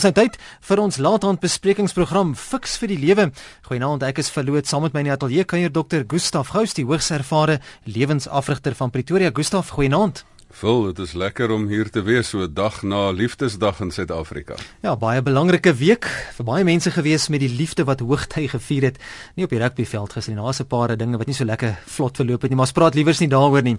[0.00, 3.26] Ons het tyd vir ons laathand besprekingsprogram Fix vir die lewe.
[3.68, 6.86] Goeienaand, ek is verloot saam met my in die ateljee kuier dokter Gustaf Gous, die
[6.88, 9.28] hoogs ervare lewensafrigter van Pretoria.
[9.36, 10.22] Gustaf, goeienaand.
[10.56, 14.56] Vol, dit is lekker om hier te wees so 'n dag na Liefdesdag in Suid-Afrika.
[14.80, 18.98] Ja, baie belangrike week vir baie mense gewees met die liefde wat hoogtyd gevier het.
[19.36, 22.16] Nie op die rugbyveld gister nie, daar's 'n paar dinge wat nie so lekker vlot
[22.16, 23.76] verloop het nie, maar ons praat liewers nie daaroor nie.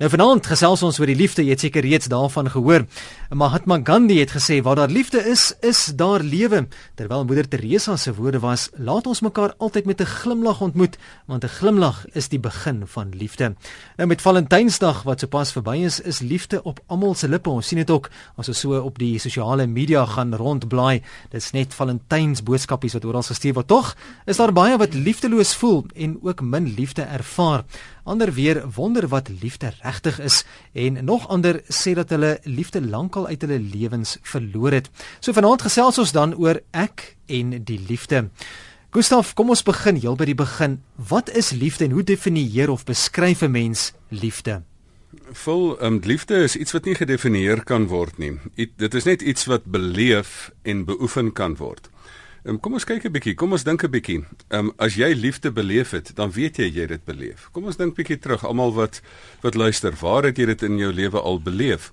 [0.00, 2.86] Nou vanaand gesels ons oor die liefde, jy het seker reeds daarvan gehoor.
[3.36, 6.62] Mahatma Gandhi het gesê waar daar liefde is, is daar lewe.
[6.96, 10.96] Terwyl moeder Teresa se woorde was, laat ons mekaar altyd met 'n glimlag ontmoet,
[11.26, 13.54] want 'n glimlag is die begin van liefde.
[13.96, 17.50] Nou met Valentynsdag wat sopas verby is, is liefde op almal se lippe.
[17.50, 21.02] Ons sien dit ook as ons so op die sosiale media gaan rondblaai.
[21.30, 23.68] Dit's net Valentyns boodskapies wat oral gestuur word.
[23.68, 27.64] Tog is daar baie wat liefdeloos voel en ook min liefde ervaar.
[28.04, 33.26] Ander weer wonder wat liefde regtig is en nog ander sê dat hulle liefde lankal
[33.26, 34.90] uit hulle lewens verloor het.
[35.20, 38.28] So vanaand gesels ons dan oor ek en die liefde.
[38.92, 40.82] Gustaf, kom ons begin heel by die begin.
[40.96, 44.62] Wat is liefde en hoe definieer of beskryf 'n mens liefde?
[45.32, 48.38] Vol um, liefde is iets wat nie gedefinieer kan word nie.
[48.76, 51.88] Dit is net iets wat beleef en beoefen kan word.
[52.42, 53.34] Um, kom ons kyk 'n bietjie.
[53.38, 54.24] Kom ons dink 'n bietjie.
[54.50, 57.48] Ehm um, as jy liefde beleef het, dan weet jy jy het dit beleef.
[57.52, 58.44] Kom ons dink bietjie terug.
[58.44, 59.00] Almal wat
[59.42, 61.92] wat luister, waar het jy dit in jou lewe al beleef?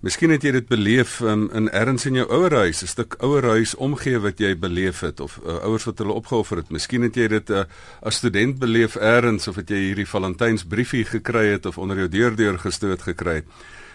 [0.00, 4.18] Miskien het jy dit beleef um, in erns in jou ouerhuis, 'n stuk ouerhuis omgee
[4.18, 6.70] wat jy beleef het of uh, ouers wat hulle opgeoffer het.
[6.70, 7.64] Miskien het jy dit uh,
[8.00, 12.36] as student beleef erns of het jy hierdie Valentynsbriefie gekry het of onder jou deur
[12.36, 13.46] deur gestoot gekry het.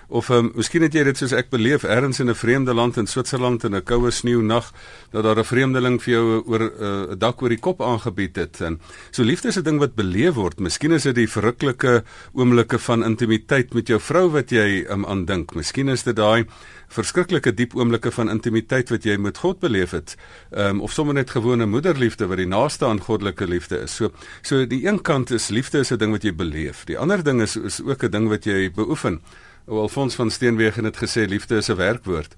[0.08, 3.08] Of um, miskien het jy dit soos ek beleef ergens in 'n vreemde land in
[3.08, 4.72] Switserland in 'n koue sneeunag
[5.11, 8.36] dat daar 'n vreemdeling vir jou oor eh, 'n uh, dak oor die kop aangebied
[8.36, 8.61] het.
[8.61, 8.80] En
[9.11, 10.59] so liefde is 'n ding wat beleef word.
[10.59, 15.26] Miskien is dit die verruklike oomblikke van intimiteit met jou vrou wat jy um, aan
[15.26, 15.56] dink.
[15.56, 16.45] Miskien is dit daai
[16.88, 20.16] verskriklike diep oomblikke van intimiteit wat jy met God beleef het.
[20.52, 23.95] Um, of sommer net gewone moederliefde wat die naaste aan goddelike liefde is.
[23.95, 24.11] So
[24.42, 26.86] so die een kant is liefde is 'n ding wat jy beleef.
[26.86, 29.22] Die ander ding is is ook 'n ding wat jy beoefen.
[29.65, 32.36] Alfons van Steenwegen het gesê liefde is 'n werkwoord.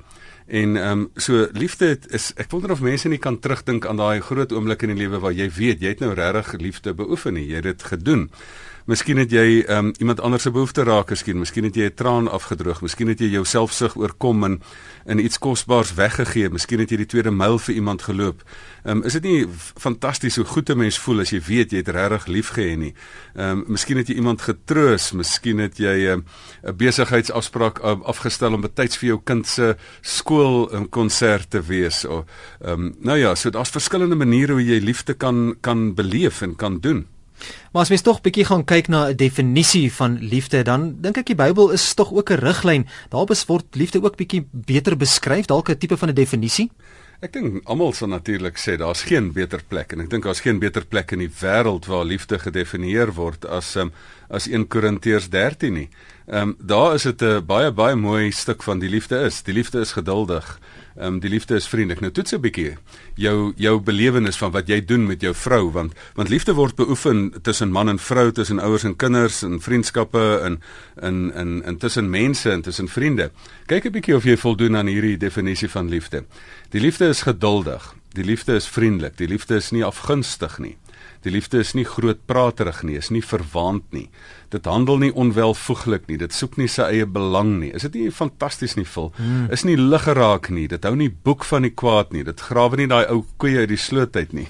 [0.47, 4.21] En ehm um, so liefde is ek wonder of mense nie kan terugdink aan daai
[4.21, 7.47] groot oomblik in die lewe waar jy weet jy het nou regtig liefde beoefen nie,
[7.47, 8.31] jy het dit gedoen.
[8.87, 12.27] Miskien het jy um, iemand anders se behoefte raak geskien, miskien het jy 'n traan
[12.31, 14.61] afgedroog, miskien het jy jou selfsug oorkom en
[15.05, 18.43] in iets kosbaars weggegee, miskien het jy die tweede myl vir iemand geloop.
[18.85, 21.87] Um, is dit nie fantasties hoe goed 'n mens voel as jy weet jy het
[21.87, 22.93] regtig liefgehê nie?
[23.35, 26.23] Ehm um, miskien het jy iemand getroos, miskien het jy 'n
[26.63, 32.05] um, besigheidsafspraak um, afgestel om betyds vir jou kind se skool 'n konsert te wees
[32.05, 32.23] of
[32.61, 36.55] ehm um, nou ja, so daar's verskillende maniere hoe jy liefde kan kan beleef en
[36.55, 37.16] kan doen.
[37.71, 41.25] Maar as mens tog bietjie gaan kyk na 'n definisie van liefde, dan dink ek
[41.25, 42.87] die Bybel is tog ook 'n riglyn.
[43.09, 46.71] Daar word liefde ook bietjie beter beskryf, dalk 'n tipe van 'n definisie.
[47.17, 50.59] Ek dink almal sal natuurlik sê daar's geen beter plek en ek dink daar's geen
[50.61, 53.89] beter plek in die wêreld waar liefde gedefinieer word as um,
[54.29, 55.87] as 1 Korintiërs 13 nie.
[56.27, 59.41] Ehm um, daar is dit 'n baie baie mooi stuk van die liefde is.
[59.41, 60.59] Die liefde is geduldig.
[60.97, 61.99] Ehm um, die liefde is vriendelik.
[62.01, 62.77] Nou toets 'n bietjie
[63.15, 67.33] jou jou belewenis van wat jy doen met jou vrou want want liefde word beoefen
[67.41, 70.61] tussen man en vrou, tussen ouers en kinders, in vriendskappe en
[71.01, 73.31] in in in tussen mense en tussen vriende.
[73.65, 76.25] Kyk 'n bietjie of jy voldoen aan hierdie definisie van liefde.
[76.69, 77.93] Die liefde is geduldig.
[78.13, 79.17] Die liefde is vriendelik.
[79.17, 80.77] Die liefde is nie afgunstig nie.
[81.21, 84.09] Die liefde is nie grootpraterig nie, is nie verwaand nie.
[84.53, 86.17] Dit handel nie onwelvoeglik nie.
[86.21, 87.71] Dit soek nie sy eie belang nie.
[87.75, 89.11] Is dit nie fantasties nie, Phil?
[89.17, 89.47] Hmm.
[89.53, 90.67] Is nie lig geraak nie.
[90.71, 92.23] Dit hou nie boek van die kwaad nie.
[92.27, 94.47] Dit grawe nie daai ou koeie uit die sloot uit nie.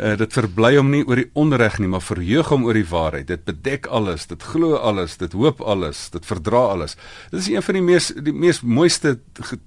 [0.00, 3.28] uh, dit verbly hom nie oor die onreg nie, maar verheug hom oor die waarheid.
[3.30, 6.96] Dit bedek alles, dit glo alles, dit hoop alles, dit verdra alles.
[7.30, 9.16] Dit is een van die mees die mees mooiste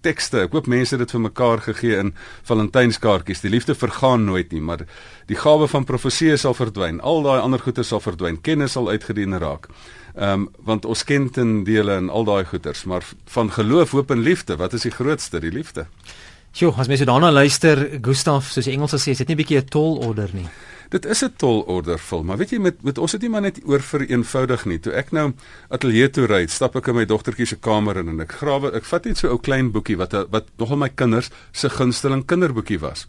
[0.04, 0.44] tekste.
[0.48, 2.14] Ek hoop mense het dit vir mekaar gegee in
[2.50, 3.44] Valentynskaartjies.
[3.46, 4.84] Die liefde vergaan nooit nie, maar
[5.30, 7.00] die gawe van profesie sal verdwyn.
[7.06, 8.42] Al daai ander goeie sal verdwyn.
[8.44, 9.69] Kennis sal uitgedien raak.
[10.16, 14.12] Ehm um, want ons ken ten dele en al daai goeters, maar van geloof, hoop
[14.12, 15.40] en liefde, wat is die grootste?
[15.40, 15.86] Die liefde.
[16.52, 19.58] Sjoe, as mens daarna luister, Gustaf, soos die Engelse sê, is dit nie 'n bietjie
[19.62, 20.48] 'n tall order nie.
[20.90, 23.42] Dit is 'n tall order vol, maar weet jy met met ons het nie maar
[23.42, 24.80] net oor vir eenvoudig nie.
[24.80, 25.34] Toe ek nou
[25.70, 28.86] ateljee toe ry, stap ek in my dogtertjie se kamer in en ek grawe, ek
[28.86, 32.80] vat net so 'n ou klein boekie wat wat nogal my kinders se gunsteling kinderboekie
[32.80, 33.06] was.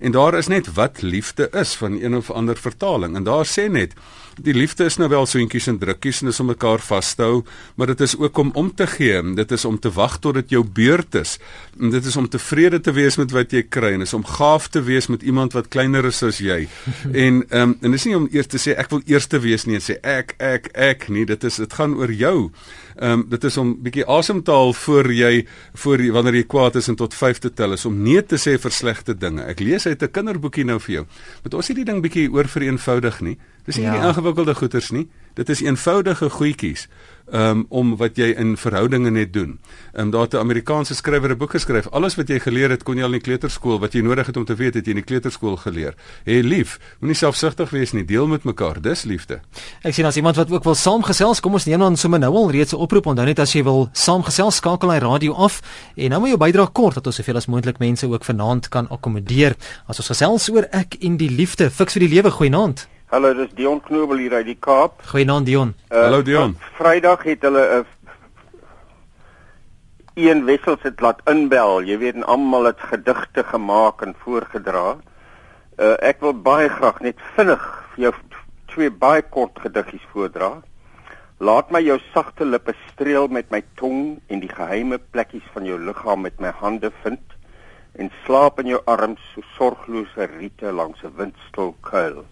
[0.00, 3.68] En daar is net wat liefde is van een of ander vertaling en daar sê
[3.70, 3.94] net
[4.40, 7.40] die liefde is nou wel soentjies en drukkies en is om mekaar vas te hou,
[7.76, 9.20] maar dit is ook om om te gee.
[9.36, 11.36] Dit is om te wag tot dit jou beurt is.
[11.80, 14.68] En dit is om tevrede te wees met wat jy kry en is om gaaf
[14.68, 16.62] te wees met iemand wat kleiner is as jy
[17.26, 19.76] En ehm um, en dis nie om eers te sê ek wil eerste wees nie
[19.78, 22.50] en sê ek ek ek nie, dit is dit gaan oor jou.
[23.00, 25.46] Ehm um, dit is om bietjie asem te haal voor jy
[25.82, 28.36] voor jy, wanneer jy kwaad is en tot 5 te tel is om nee te
[28.36, 29.40] sê vir slegte dinge.
[29.48, 31.06] Ek lees uit 'n kinderboekie nou vir jou.
[31.42, 33.38] Moet ons hierdie ding bietjie oor vereenvoudig nie.
[33.64, 33.96] Dis nie ja.
[33.96, 35.08] die ingewikkelde goeters nie.
[35.34, 36.88] Dit is eenvoudige goedjies
[37.32, 39.58] um, om wat jy in verhoudinge net doen.
[39.92, 41.88] Ehm um, daar het 'n Amerikaanse skrywer 'n boek geskryf.
[41.90, 44.36] Alles wat jy geleer het kon jy al in die kleuterskool wat jy nodig het
[44.36, 45.94] om te weet het jy in die kleuterskool geleer.
[46.24, 48.04] Hé hey, lief, moenie selfsugtig wees nie.
[48.04, 48.80] Deel met mekaar.
[48.80, 49.40] Dis liefde.
[49.82, 52.50] Ek sien as iemand wat ook wil saamgesels, kom ons neem dan sommer nou al
[52.50, 53.06] reeds 'n oproep.
[53.06, 55.60] Onthou net as jy wil saamgesels, skakel hy radio af
[55.96, 58.88] en nou moet jy bydra kort dat ons soveel as moontlik mense ook vanaand kan
[58.88, 59.56] akkommodeer.
[59.86, 62.86] As ons gesels oor ek en die liefde, fiks vir die lewe goeienaand.
[63.10, 65.00] Hallo, dis Dion Knobel hier uit die Kaap.
[65.10, 65.72] Goeienaand Dion.
[65.88, 66.52] Uh, Hallo Dion.
[66.76, 67.86] Vrydag het hulle 'n uh,
[70.30, 71.82] een wissels het laat inbel.
[71.82, 74.94] Jy weet, almal het gedigte gemaak en voorgedra.
[74.94, 78.14] Uh, ek wil baie graag net vinnig vir jou
[78.70, 80.62] twee baie kort gediggies voordra.
[81.38, 85.78] Laat my jou sagte lippe streel met my tong en die geheime plekkies van jou
[85.82, 87.26] liggaam met my hande vind
[87.98, 92.24] en slaap in jou arms so sorglose riete langs 'n windstil kuil.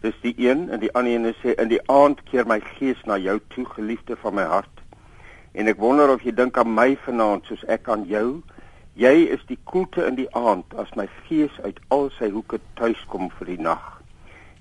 [0.00, 3.18] Dis die een en die ander een sê in die aand keer my gees na
[3.20, 4.76] jou toe geliefde van my hart.
[5.52, 8.40] En ek wonder of jy dink aan my vanaand soos ek aan jou.
[8.96, 13.00] Jy is die koelte in die aand as my gees uit al sy hoeke tuis
[13.12, 14.00] kom vir die nag.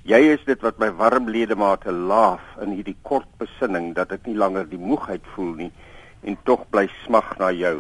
[0.09, 4.35] Jy is dit wat my warm ledemate laaf in hierdie kort besinning dat ek nie
[4.35, 5.71] langer die moegheid voel nie
[6.27, 7.77] en tog bly smag na jou.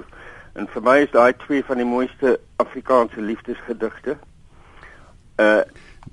[0.55, 4.15] En vir my is daai twee van die mooiste Afrikaanse liefdesgedigte.
[5.39, 5.63] Uh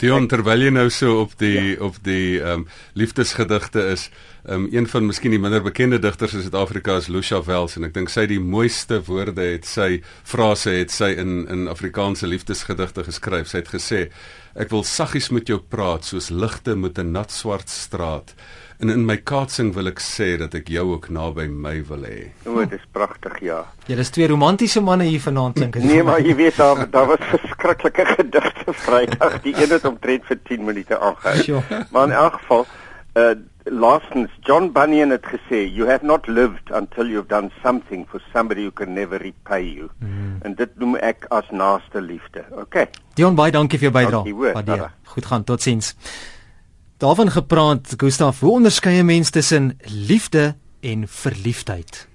[0.00, 1.82] Dion terwyl jy nou so op die ja.
[1.84, 4.10] op die ehm um, liefdesgedigte is,
[4.48, 7.94] um, een van miskien die minder bekende digters in Suid-Afrika is Lucia Wells en ek
[7.94, 13.50] dink sy die mooiste woorde het sy frase het sy in in Afrikaanse liefdesgedigte geskryf.
[13.50, 14.00] Sy het gesê:
[14.54, 18.34] Ek wil saggies met jou praat soos ligte met 'n nat swart straat.
[18.78, 22.28] En in my kaatsing wil ek sê dat ek jou ook naby my wil hê.
[22.44, 23.64] O, dit is pragtig, ja.
[23.86, 25.74] Ja, dis twee romantiese manne hier vanaand klink.
[25.80, 29.40] Nee, maar jy weet daar daar was verskriklike gedigte Vrydag.
[29.42, 31.62] Die een het omtrent vir 10 minute aangehou.
[31.90, 32.66] Maar in elk geval,
[33.16, 33.34] uh
[33.70, 38.62] laastens John Bunyan het gesê, you have not lived until you've done something for somebody
[38.62, 39.90] who can never repay you.
[39.98, 40.38] Mm.
[40.42, 42.44] En dit noem ek as naaste liefde.
[42.50, 42.86] Okay.
[43.14, 44.90] Dion, baie dankie vir jou bydrae.
[45.16, 45.94] Goed gaan, totsiens.
[47.02, 52.08] Daarvan gepraat, Gustaf, hoe onderskei 'n mens tussen liefde en verliefdheid?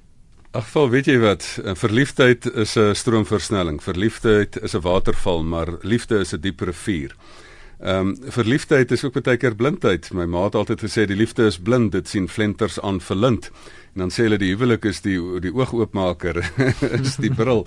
[0.51, 1.59] Ag, val, weet jy wat?
[1.63, 3.83] Verliefdheid is 'n stroomversnelling.
[3.83, 7.15] Verliefdheid is 'n waterval, maar liefde is 'n diep rivier.
[7.81, 10.11] Ehm um, verliefdheid is ook baie keer blindheid.
[10.13, 13.49] My ma het altyd gesê die liefde is blind, dit sien flenters aan verlind.
[13.93, 16.37] En dan sê hulle die huwelik is die die oogoopmaker,
[17.01, 17.65] is die bril.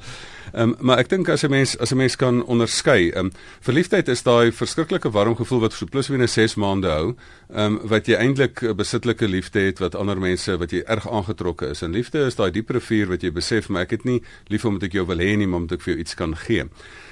[0.55, 3.33] Ehm um, maar ek dink as 'n mens as 'n mens kan onderskei, ehm um,
[3.61, 7.15] verliefdheid is daai verskriklike warm gevoel wat so plus minus 6 maande hou,
[7.53, 11.09] ehm um, wat jy eintlik 'n besittelike liefde het wat ander mense wat jy erg
[11.11, 11.83] aangetrokke is.
[11.83, 14.83] En liefde is daai diep rivier wat jy besef, maar ek het nie lief omdat
[14.83, 16.65] ek jou wil hê nie, maar omdat ek vir jou iets kan gee.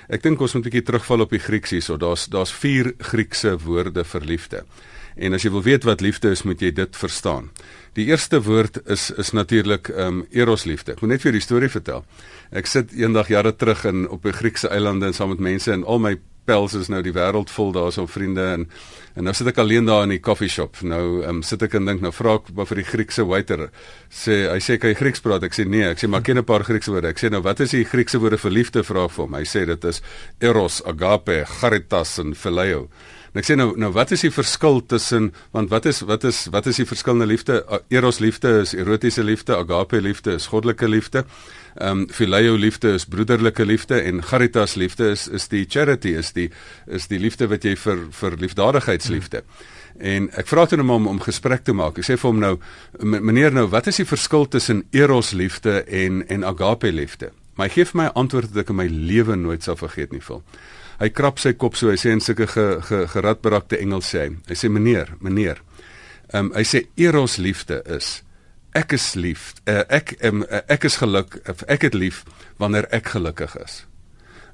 [0.08, 1.96] Ek dink ons moet 'n bietjie terugval op die Grieks hierso.
[1.96, 4.64] Daar's daar's vier Griekse woorde vir liefde.
[5.16, 7.50] En as jy wil weet wat liefde is, moet jy dit verstaan.
[7.98, 10.92] Die eerste woord is is natuurlik ehm um, eros liefde.
[10.92, 12.04] Ek moet net vir die storie vertel.
[12.50, 15.84] Ek sit eendag jare terug in op 'n Griekse eilande en saam met mense en
[15.84, 18.66] al my pels is nou die wêreld vol daarso vriende en
[19.14, 20.80] en nou sit ek alleen daar in die koffie shop.
[20.82, 23.68] Nou ehm um, sit ek en dink nou vra ek vir die Griekse waiter
[24.08, 25.42] sê hy sê kan jy Grieks praat?
[25.42, 27.08] Ek sê nee, ek sê maar ken 'n paar Griekse woorde.
[27.08, 29.34] Ek sê nou wat is die Griekse woorde vir liefde vra vir hom.
[29.34, 30.00] Hy sê dit is
[30.40, 32.88] eros, agape, charitas en phileo.
[33.32, 36.44] En ek sê nou nou wat is die verskil tussen want wat is wat is
[36.52, 37.62] wat is die verskillende liefde?
[37.88, 41.24] Eros liefde is erotiese liefde, agape liefde is goddelike liefde.
[41.80, 46.34] Ehm um, phileo liefde is broederlike liefde en charitas liefde is is die charity is
[46.36, 46.50] die
[46.86, 49.42] is die liefde wat jy vir vir liefdadigheidsliefde.
[49.96, 51.98] En ek vra toe hom om om gesprek te maak.
[51.98, 52.58] Ek sê vir hom nou
[53.00, 57.32] meneer nou wat is die verskil tussen eros liefde en en agape liefde?
[57.56, 60.20] Maar hy gee vir my antwoord wat ek in my lewe nooit sal vergeet nie,
[60.20, 60.44] vol
[61.02, 64.34] hy krap sy kop so hy sê in sulke ge, ge, geradberakte Engels sê hy.
[64.48, 65.62] Hy sê meneer, meneer.
[66.32, 68.20] Ehm um, hy sê eros liefde is
[68.78, 69.52] ek is lief.
[69.66, 72.22] Uh, ek um, ek is geluk ek het lief
[72.62, 73.82] wanneer ek gelukkig is.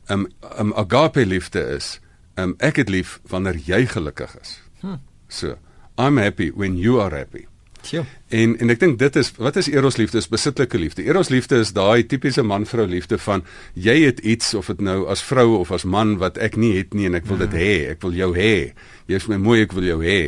[0.09, 0.27] Um,
[0.57, 1.99] um, agape liefde is
[2.41, 4.59] um, ek het lief wanneer jy gelukkig is.
[4.81, 4.99] Hm.
[5.29, 5.59] So,
[5.99, 7.47] I'm happy when you are happy.
[7.91, 8.05] Ja.
[8.29, 10.19] En en ek dink dit is wat is eros liefde?
[10.19, 11.05] Is besittelike liefde.
[11.07, 15.23] Eros liefde is daai tipiese man-vrou liefde van jy het iets of dit nou as
[15.25, 17.65] vrou of as man wat ek nie het nie en ek wil dit ja.
[17.65, 17.75] hê.
[17.95, 18.55] Ek wil jou hê.
[19.09, 20.21] Jy is my mooi, ek wil jou hê.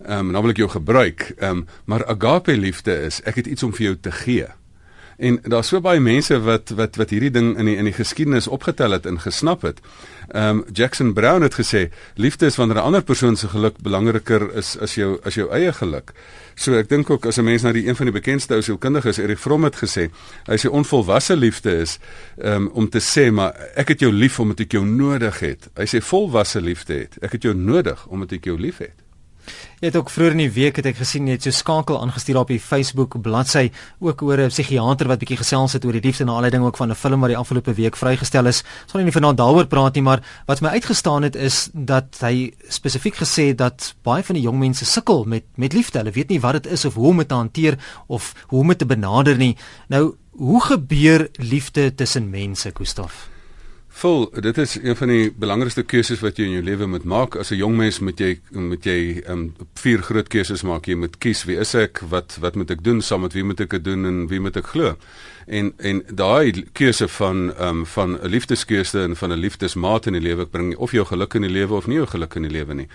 [0.00, 1.26] Ehm um, en dan wil ek jou gebruik.
[1.38, 4.48] Ehm um, maar agape liefde is ek het iets om vir jou te gee.
[5.20, 8.48] En daar's so baie mense wat wat wat hierdie ding in die in die geskiedenis
[8.48, 9.82] opgetel het en gesnap het.
[10.30, 11.82] Ehm um, Jackson Brown het gesê
[12.14, 15.72] liefde is wanneer 'n ander persoon se geluk belangriker is as jou as jou eie
[15.72, 16.12] geluk.
[16.54, 19.18] So ek dink ook as 'n mens na die een van die bekendste ou sielkundiges
[19.18, 20.10] Erik Fromm het gesê,
[20.46, 21.98] hy sê onvolwasse liefde is
[22.42, 25.68] um, om te sê maar ek het jou lief omdat ek jou nodig het.
[25.76, 28.99] Hy sê volwasse liefde het ek het jou nodig omdat ek jou liefhet.
[29.80, 32.50] Jy het ook vroeër in die week het ek gesien het so skakel aangestuur op
[32.52, 36.28] die Facebook bladsy ook oor 'n psigiater wat bietjie gesels het oor die liefde en
[36.28, 38.62] al die ding ook van 'n film wat die afgelope week vrygestel is.
[38.82, 42.52] Ons gaan nie vanaand daaroor praat nie, maar wat my uitgestaan het is dat hy
[42.68, 45.98] spesifiek gesê dat baie van die jong mense sukkel met met liefde.
[45.98, 48.68] Hulle weet nie wat dit is of hoe om dit te hanteer of hoe om
[48.68, 49.56] dit te benader nie.
[49.88, 53.29] Nou, hoe gebeur liefde tussen mense, Gustaf?
[54.00, 57.34] Vol, dit is een van die belangrikste keuses wat jy in jou lewe moet maak.
[57.36, 60.86] As 'n jong mens moet jy moet jy um vier groot keuses maak.
[60.86, 62.00] Jy moet kies wie is ek?
[62.08, 63.02] Wat wat moet ek doen?
[63.02, 64.96] Saam met wie moet ek dit doen en wie moet ek glo?
[65.46, 70.22] En en daai keuse van um van 'n liefdeskeuse en van 'n liefdesmaat in die
[70.22, 72.74] lewe bring of jou geluk in die lewe of nie jou geluk in die lewe
[72.74, 72.88] nie.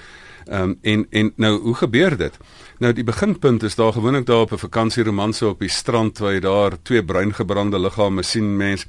[0.48, 2.38] Um en en nou hoe gebeur dit?
[2.80, 6.40] Nou die beginpunt is daar gewoonlik daar op 'n vakansieromanse op die strand waar jy
[6.40, 8.86] daar twee bruin gebrande liggame sien mens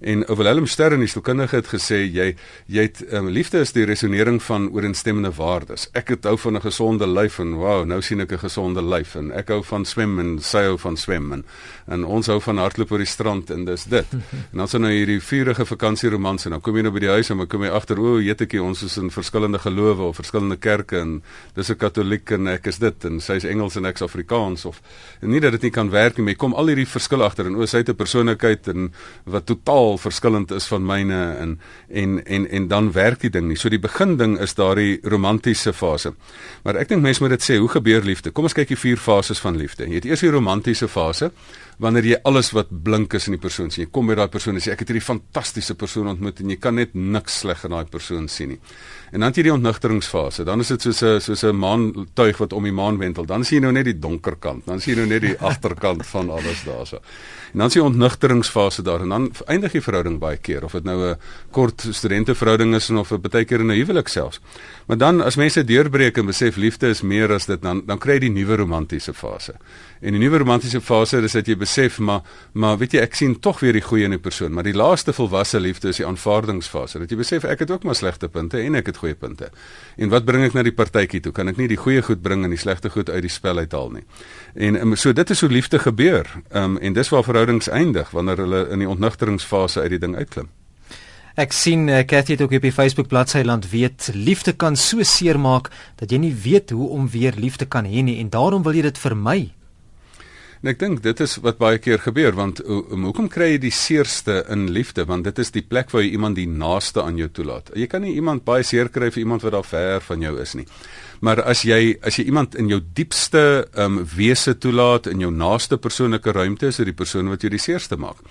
[0.00, 2.30] En Willem Ster in die sielkundige het gesê jy
[2.72, 5.90] jy het um, liefde is die resonering van ooreenstemmende waardes.
[5.92, 9.14] Ek het hou van 'n gesonde lyf en wow, nou sien ek 'n gesonde lyf
[9.14, 11.44] en ek hou van swem en sy hou van swem en,
[11.86, 14.06] en ons hou van hardloop oor die strand en dis dit.
[14.52, 17.30] En dan sien nou hierdie vurige vakansieromans en dan kom jy nou by die huis
[17.30, 20.98] en dan kom jy agter o, jetetjie ons is in verskillende gelowe of verskillende kerke
[20.98, 21.22] en
[21.54, 24.64] dis 'n katoliek en ek is dit en sy is Engels en ek is Afrikaans
[24.64, 24.80] of
[25.20, 27.56] nie dat dit nie kan werk nie, maar jy kom al hierdie verskille agter en
[27.56, 28.92] o, sy het 'n persoonlikheid en
[29.24, 33.48] wat totaal totaal verskillend is van myne en en en en dan werk die ding
[33.48, 33.56] nie.
[33.56, 36.14] So die begin ding is daardie romantiese fase.
[36.64, 38.30] Maar ek dink mense moet dit sê, hoe gebeur liefde?
[38.30, 39.86] Kom ons kyk die vier fases van liefde.
[39.86, 41.32] Jy het eers die romantiese fase
[41.80, 43.86] wanneer jy alles wat blink is in die persoon sien.
[43.86, 46.58] Jy kom by daai persoon en sê ek het hierdie fantastiese persoon ontmoet en jy
[46.60, 48.60] kan net niks sleg in daai persoon sien nie.
[49.10, 50.44] En dan het jy die ontnigteringsfase.
[50.46, 53.26] Dan is dit soos 'n soos 'n maantuig wat om die maan wentel.
[53.26, 54.66] Dan sien jy nou net die donker kant.
[54.66, 57.00] Dan sien jy nou net die agterkant van alles daarso.
[57.52, 60.84] En dan is die ontnigteringsfase daar en dan eindig die verhouding baie keer of dit
[60.84, 61.16] nou 'n
[61.50, 64.40] kort studenteverhouding is of 'n baie keer 'n huwelik selfs.
[64.86, 68.12] Maar dan as mense deurbreek en besef liefde is meer as dit dan dan kry
[68.12, 69.54] jy die nuwe romantiese fase.
[70.00, 72.22] En die nuwe romantiese fase is dat jy besef maar
[72.52, 75.12] maar weet jy ek sien tog weer die goeie in 'n persoon, maar die laaste
[75.12, 76.98] volwasse liefde is die aanvaardingsfase.
[76.98, 79.50] Dat jy besef ek het ook maar slegte punte en ek het goeie punte.
[79.96, 81.32] En wat bring ek na die partytjie toe?
[81.32, 83.90] Kan ek nie die goeie goed bring en die slegte goed uit die spel uithaal
[83.90, 84.04] nie.
[84.54, 86.26] En um, so dit is hoe liefde gebeur.
[86.50, 90.16] Ehm um, en dis waar verhoudings eindig wanneer hulle in die ontnigteringsfase uit die ding
[90.16, 90.48] uitklim.
[91.36, 95.02] Ek sien uh, Cathy het ook op die Facebook bladsy land weet liefde kan so
[95.02, 98.62] seer maak dat jy nie weet hoe om weer liefde kan hê nie en daarom
[98.62, 99.52] wil jy dit vermy.
[100.60, 103.72] En ek dink dit is wat baie keer gebeur want um, hoekom kry jy die
[103.72, 107.30] seerste in liefde want dit is die plek waar jy iemand die naaste aan jou
[107.32, 107.72] toelaat.
[107.72, 110.52] Jy kan nie iemand baie seer kry vir iemand wat daar ver van jou is
[110.60, 110.66] nie.
[111.20, 115.76] Maar as jy as jy iemand in jou diepste um wese toelaat in jou naaste
[115.76, 118.22] persoonlike ruimte is dit die persoon wat jou die seerste maak.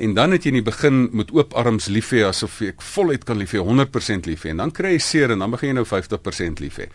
[0.00, 3.26] En dan het jy in die begin met oop arms lief hê asof ek voluit
[3.28, 5.80] kan lief hê 100% lief hê en dan kry jy seer en dan begin jy
[5.82, 6.88] nou 50% lief hê.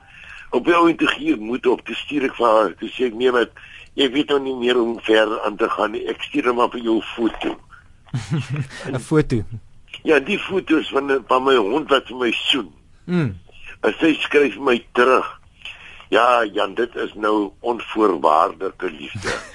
[0.50, 3.52] op jou integreer moet op te stuur ek vir haar te sê nee met
[3.96, 6.78] ek weet nou nie meer hoe ver aan te gaan nie ek stuur hom op
[6.78, 7.56] jou foto
[8.92, 9.42] 'n foto
[10.04, 12.72] ja die foto's van van my hond wat vir my soen
[13.04, 13.30] mm.
[13.82, 15.38] en sy skryf my terug
[16.12, 19.32] Ja, Jan, dit is nou onvoorwaardelike liefde.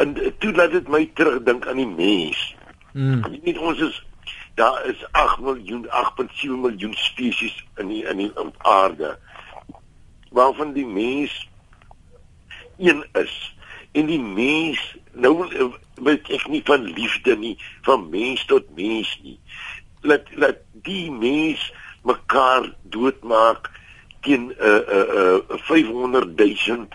[0.00, 2.44] en, en toe laat dit my terugdink aan die mens.
[2.92, 3.24] Mm.
[3.26, 3.98] Jy weet ons is
[4.54, 9.18] daar is 8 miljoen 8.7 miljoen spesies in die in die aarde.
[10.30, 11.48] Waarvan die mens
[12.78, 13.56] een is.
[13.92, 15.48] En die mens nou
[15.94, 19.38] weet ek nie van liefde nie, van mens tot mens nie.
[20.06, 21.72] Laat laat die mens
[22.06, 23.70] mekaar doodmaak
[24.20, 26.86] teen 'n uh, uh, uh, 500 000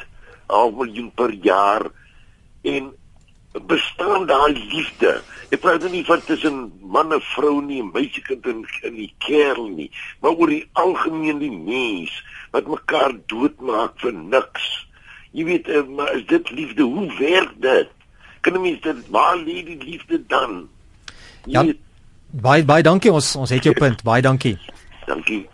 [0.48, 1.86] half miljoen per jaar
[2.62, 2.94] en
[3.66, 5.22] bestaan daar liefde?
[5.56, 6.56] Ek praat nie van tussen
[6.92, 9.88] man en vrou nie, meisiekind en in die kerel nie,
[10.20, 12.12] maar oor die algemeen die mens
[12.52, 14.66] wat mekaar doodmaak vir niks.
[15.36, 16.84] Jy weet, uh, maar is dit liefde?
[16.84, 17.92] Hoe werk dit?
[18.44, 20.66] Kan mens dit waar lê die liefde dan?
[21.46, 21.76] Jy ja,
[22.44, 24.04] baie baie dankie ons ons het jou punt.
[24.04, 24.58] Baie dankie.
[25.08, 25.46] Dankie.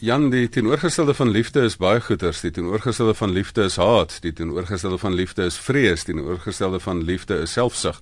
[0.00, 2.40] Jan, die teenoorgestelde van liefde is baie goeters.
[2.40, 4.18] Die teenoorgestelde van liefde is haat.
[4.24, 6.04] Die teenoorgestelde van liefde is vrees.
[6.04, 8.00] Die teenoorgestelde van liefde is selfsug.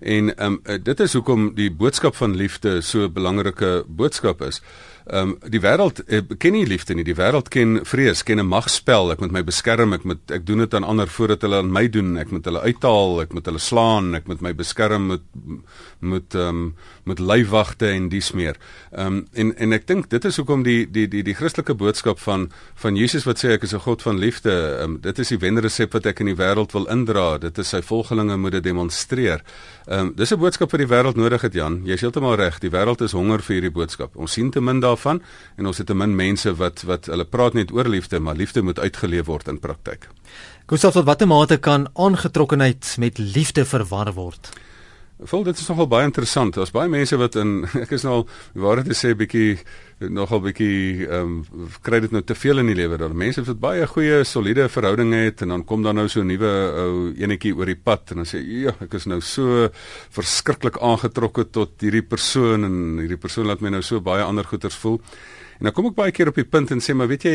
[0.00, 4.62] En ehm um, dit is hoekom die boodskap van liefde so 'n belangrike boodskap is.
[5.08, 7.04] Ehm um, die wêreld uh, ken nie liefde nie.
[7.04, 9.12] Die wêreld ken vrees, ken 'n magspel.
[9.12, 11.88] Ek moet my beskerm, ek moet ek doen dit aan ander voordat hulle aan my
[11.88, 12.18] doen.
[12.18, 15.22] Ek moet hulle uithaal, ek moet hulle slaan, ek moet my beskerm met
[16.00, 16.74] met ehm um,
[17.04, 18.56] met lyfwagte en dies meer.
[18.92, 22.18] Ehm um, en en ek dink dit is hoekom die die die die Christelike boodskap
[22.18, 24.52] van van Jesus wat sê ek is 'n God van liefde.
[24.52, 27.38] Ehm um, dit is die wenresep wat ek in die wêreld wil indra.
[27.38, 29.42] Dit is sy volgelinge moet dit demonstreer.
[29.86, 31.80] Ehm um, dis 'n boodskap wat die wêreld nodig het, Jan.
[31.84, 32.58] Jy's heeltemal reg.
[32.58, 34.16] Die wêreld is honger vir hierdie boodskap.
[34.16, 35.22] Ons sien te min daarvan
[35.56, 38.62] en ons het te min mense wat wat hulle praat net oor liefde, maar liefde
[38.62, 40.08] moet uitgeleef word in praktyk.
[40.66, 44.50] Gustav, tot watter mate kan aangetrokkenheid met liefde verwar word?
[45.18, 46.54] Vol dit is nogal baie interessant.
[46.54, 48.20] Daar's baie mense wat in ek is nou
[48.54, 49.56] waar dit sê bietjie
[50.14, 53.58] nogal bietjie ehm um, kry dit nou te veel in die lewe dat mense wat
[53.58, 56.52] baie goeie soliede verhoudinge het en dan kom daar nou so 'n nuwe
[56.84, 59.68] ou enetjie oor die pad en dan sê ja, ek is nou so
[60.14, 64.76] verskriklik aangetrokke tot hierdie persoon en hierdie persoon laat my nou so baie ander goeters
[64.76, 65.00] voel.
[65.58, 67.34] En dan kom ek baie keer op die punt en sê maar weet jy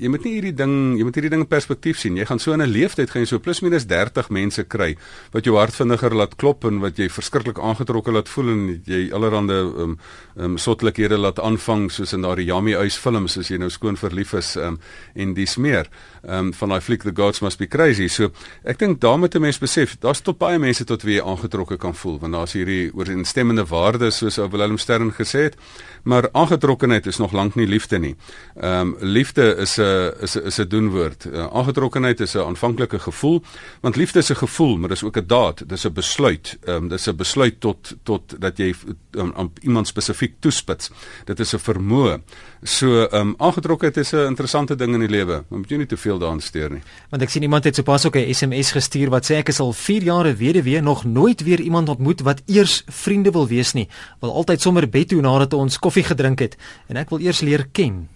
[0.00, 2.16] jy moet nie hierdie ding jy moet hierdie ding in perspektief sien.
[2.16, 4.96] Jy gaan so in 'n leeftyd gaan jy so plus minus 30 mense kry
[5.32, 9.12] wat jou hart vinniger laat klop en wat jy verskriklik aangetrokke laat voel en jy
[9.12, 9.98] allerhande um
[10.36, 14.32] um sottelikhede laat aanvang soos in daardie Yummy Eyes films as jy nou skoon verlief
[14.32, 14.78] is um
[15.14, 15.86] en dis meer
[16.22, 18.08] um van daai fliek The Gods Must Be Crazy.
[18.08, 18.30] So
[18.64, 21.94] ek dink daarmee te mens besef daar's tot baie mense tot wie jy aangetrokke kan
[21.94, 25.56] voel want daar's hierdie ooreenstemmende waardes soos Willem Stern gesê het.
[26.04, 28.16] Maar aangetrokkenheid is nog lank nie liefde nie.
[28.60, 31.24] Ehm um, liefde is 'n is 'n is 'n doenwoord.
[31.24, 33.42] Uh, aangetrokkenheid is 'n aanvanklike gevoel,
[33.80, 35.68] want liefde is 'n gevoel, maar dis ook 'n daad.
[35.68, 36.58] Dis 'n besluit.
[36.64, 38.74] Ehm um, dis 'n besluit tot tot dat jy
[39.10, 40.90] um, aan iemand spesifiek toespits.
[41.24, 42.20] Dit is 'n vermoë.
[42.62, 45.44] So ehm um, aangetrokkenheid is 'n interessante ding in die lewe.
[45.48, 46.82] Moet jy nie te veel daaraan steur nie.
[47.10, 49.72] Want ek sien iemand het sopas ook 'n SMS gestuur wat sê ek is al
[49.72, 53.88] 4 jaar weduwee, nog nooit weer iemand ontmoet wat eers vriende wil wees nie.
[54.20, 56.56] Wil altyd sommer bed toe nadat ons koffie gedrink het
[56.88, 58.08] en ek wil eers leer ken.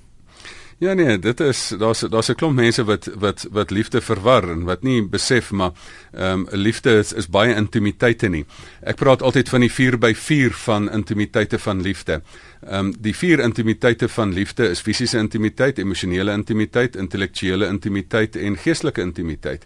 [0.84, 4.64] Ja nee, dit is daar's daar's 'n klomp mense wat wat wat liefde verwar en
[4.64, 5.72] wat nie besef maar
[6.12, 8.44] ehm um, liefde is is baie intimiteite nie.
[8.82, 12.22] Ek praat altyd van die 4 by 4 van intimiteite van liefde.
[12.66, 18.56] Ehm um, die vier intimiteite van liefde is fisiese intimiteit, emosionele intimiteit, intellektuele intimiteit en
[18.56, 19.64] geestelike intimiteit.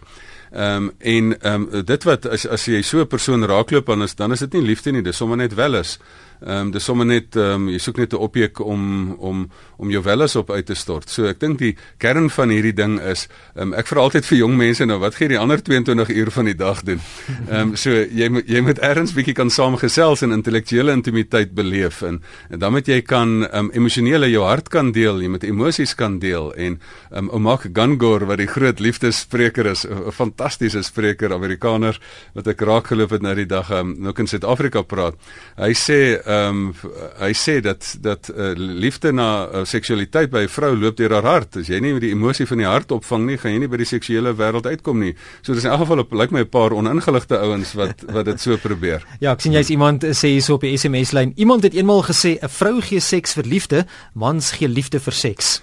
[0.51, 4.01] Ehm um, en ehm um, dit wat as as jy so 'n persoon raakloop dan
[4.03, 5.97] is dan is dit nie liefde nie, dis sommer net welis.
[5.97, 9.89] Ehm um, dis sommer net ehm um, jy soek net 'n objek om om om
[9.89, 11.09] jou welis op uit te stort.
[11.09, 14.37] So ek dink die kern van hierdie ding is ehm um, ek vra altyd vir
[14.37, 16.99] jong mense nou wat gee die ander 22 uur van die dag doen.
[17.49, 22.01] Ehm um, so jy moet jy moet ergens bietjie kan saamgesels en intellektuele intimiteit beleef
[22.01, 25.43] en, en dan moet jy kan ehm um, emosionele jou hart kan deel, jy moet
[25.43, 26.79] emosies kan deel en
[27.11, 31.99] ehm um, Omak Gangor wat die groot liefdesspreker is, 'n fantastiese spreker Amerikaner
[32.33, 35.15] wat ek raak geloop het nou die dag ehm um, nou in Suid-Afrika praat.
[35.57, 35.99] Hy sê
[36.29, 36.73] ehm um,
[37.17, 41.25] hy sê dat dat uh, liefde na uh, seksualiteit by 'n vrou loop deur haar
[41.25, 41.57] hart.
[41.57, 43.79] As jy nie met die emosie van die hart opvang nie, gaan jy nie by
[43.81, 45.15] die seksuele wêreld uitkom nie.
[45.41, 48.41] So dis in elk geval op lyk my 'n paar oningeligte ouens wat wat dit
[48.41, 49.01] so probeer.
[49.19, 51.33] Ja, ek sien jy's iemand sê hierso op die SMS lyn.
[51.35, 55.61] Iemand het eenmal gesê 'n vrou gee seks vir liefde, mans gee liefde vir seks.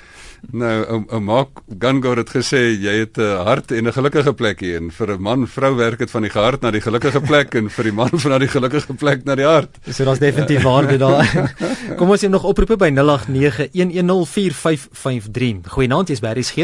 [0.53, 4.61] Nou, ou ou maak Gangor het gesê jy het 'n hart en 'n gelukkige plek
[4.61, 7.55] hier en vir 'n man vrou werk dit van die hart na die gelukkige plek
[7.55, 9.79] en vir die man van na die gelukkige plek na die hart.
[9.90, 11.55] So daar's definitief waarde daar.
[11.96, 15.68] Kom ons sien nog oproepe by 0891104553.
[15.68, 16.57] Goeienaand, jy's by RSG.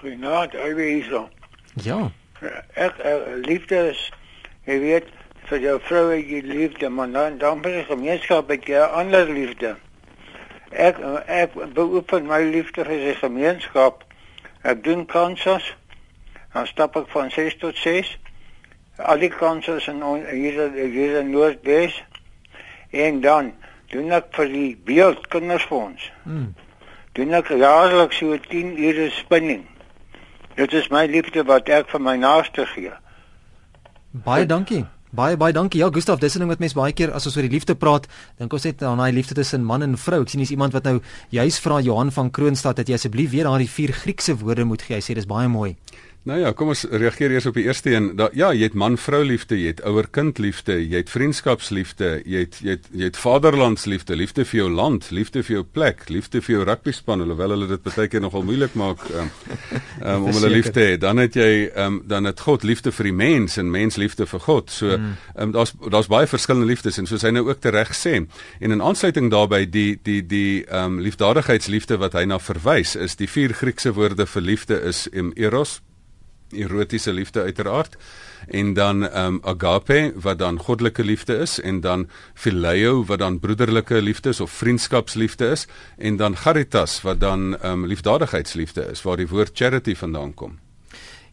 [0.00, 1.28] Goeienaand, hy wees hierso.
[1.82, 2.10] Ja.
[2.74, 3.12] Ek uh,
[3.46, 4.12] liefde is
[4.66, 5.04] jy weet
[5.48, 9.76] vir jou vrou jy liefde man dan dan vir die gemeenskap het jy ander liefde.
[10.76, 14.02] Ek ek beoefen my liefde vir die gemeenskap.
[14.62, 15.64] Ek doen kansas.
[16.52, 18.10] Dan stap ek van 6 tot 6.
[18.96, 21.96] Al die kansas in on- hier hier in Noordwes.
[22.90, 23.52] En dan
[23.92, 26.10] doen ek vir die beeldkindersfonds.
[26.24, 26.54] Mm.
[27.12, 29.66] Doen ek jaarliks so 10 ure spinning.
[30.56, 32.92] Dit is my liefde wat ek vir my naaste gee.
[34.10, 34.84] Baie dankie.
[35.14, 35.78] Baie baie dankie.
[35.78, 38.06] Ja, Gustaf, dis 'n ding wat mense baie keer as ons oor die liefde praat,
[38.38, 40.22] dink ons net aan daai liefde tussen man en vrou.
[40.22, 43.44] Ek sien hier's iemand wat nou juis vra Johan van Kroonstad dat jy asseblief weer
[43.44, 44.96] daardie vier Griekse woorde moet gee.
[44.96, 45.76] Hy sê dis baie mooi.
[46.26, 48.08] Nou ja, kom ons reageer eers op die eerste een.
[48.18, 52.56] Da, ja, jy het man-vrou liefde, jy het ouer-kind liefde, jy het vriendskapsliefde, jy het
[52.66, 56.56] jy het jy het vaderlandsliefde, liefde vir jou land, liefde vir jou plek, liefde vir
[56.56, 59.30] jou rugbyspan, alhoewel hulle dit baie keer nogal moeilik maak um,
[60.02, 60.98] um, om hulle lief te hê.
[60.98, 64.46] Dan het jy um, dan het God liefde vir die mens en mens liefde vir
[64.48, 64.74] God.
[64.74, 65.16] So mm.
[65.38, 68.18] um, daar's daar's baie verskillende liefdes en soos hy nou ook tereg sê.
[68.58, 73.14] En in aansluiting daarbey die die die ehm um, liefdadigheidsliefde wat hy na verwys is
[73.14, 75.78] die vier Griekse woorde vir liefde is em, eros
[76.56, 77.96] erotiese liefde uiteraard
[78.48, 83.40] en dan ehm um, agape wat dan goddelike liefde is en dan phileo wat dan
[83.40, 85.66] broederlike liefde is of vriendskapsliefde is
[85.98, 90.65] en dan charitas wat dan ehm um, liefdadigheidsliefde is waar die woord charity vandaan kom.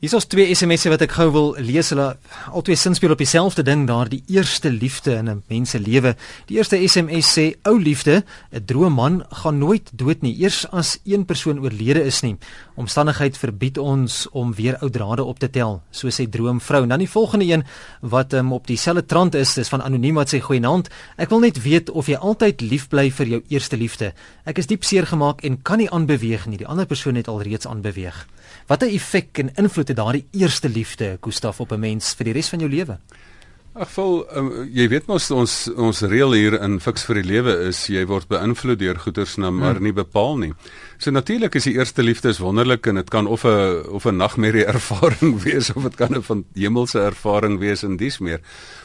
[0.04, 1.94] Hier is twee SMS'e wat ek gou wil lees.
[1.94, 2.10] Hulle
[2.52, 6.18] albei sin speel op dieselfde ding daar, die eerste liefde in 'n mens se lewe.
[6.48, 11.00] Die eerste SMS sê: "Ou liefde, 'n droom man gaan nooit dood nie, eers as
[11.06, 12.36] een persoon oorlede is nie.
[12.76, 16.88] Omstandigheid verbied ons om weer ou drade op te tel," so sê droomvrou.
[16.88, 17.64] Dan die volgende een
[18.02, 21.62] wat um, op dieselfde trant is, dis van anoniem wat sê: "Goeienaand, ek wil net
[21.62, 24.14] weet of jy altyd lief bly vir jou eerste liefde.
[24.44, 26.58] Ek is diep seer gemaak en kan nie aanbeweeg nie.
[26.58, 28.28] Die ander persoon het alreeds aanbeweeg."
[28.68, 32.50] Watter effek en invloed het daardie eerste liefde, Gustaf, op 'n mens vir die res
[32.50, 32.98] van jou lewe?
[33.74, 37.56] Ag vol um, jy weet mos ons ons reël hier in fiks vir die lewe
[37.68, 40.54] is jy word beïnvloed deur goeters na maar nie bepaal nie.
[41.04, 44.16] So natuurlik is die eerste liefde is wonderlik en dit kan of 'n of 'n
[44.16, 48.40] nagmerrie ervaring wees of dit kan 'n van hemelse ervaring wees en dis meer.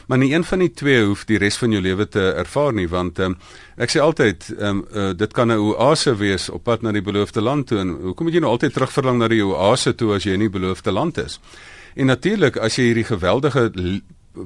[0.07, 2.87] Maar nie een van die twee hoef die res van jou lewe te ervaar nie
[2.87, 3.37] want um,
[3.77, 7.41] ek sê altyd um, uh, dit kan 'n oase wees op pad na die beloofde
[7.41, 10.33] land toe en hoekom moet jy nou altyd terugverlang na die oase toe as jy
[10.33, 11.39] in die beloofde land is?
[11.95, 13.71] En natuurlik as jy hierdie geweldige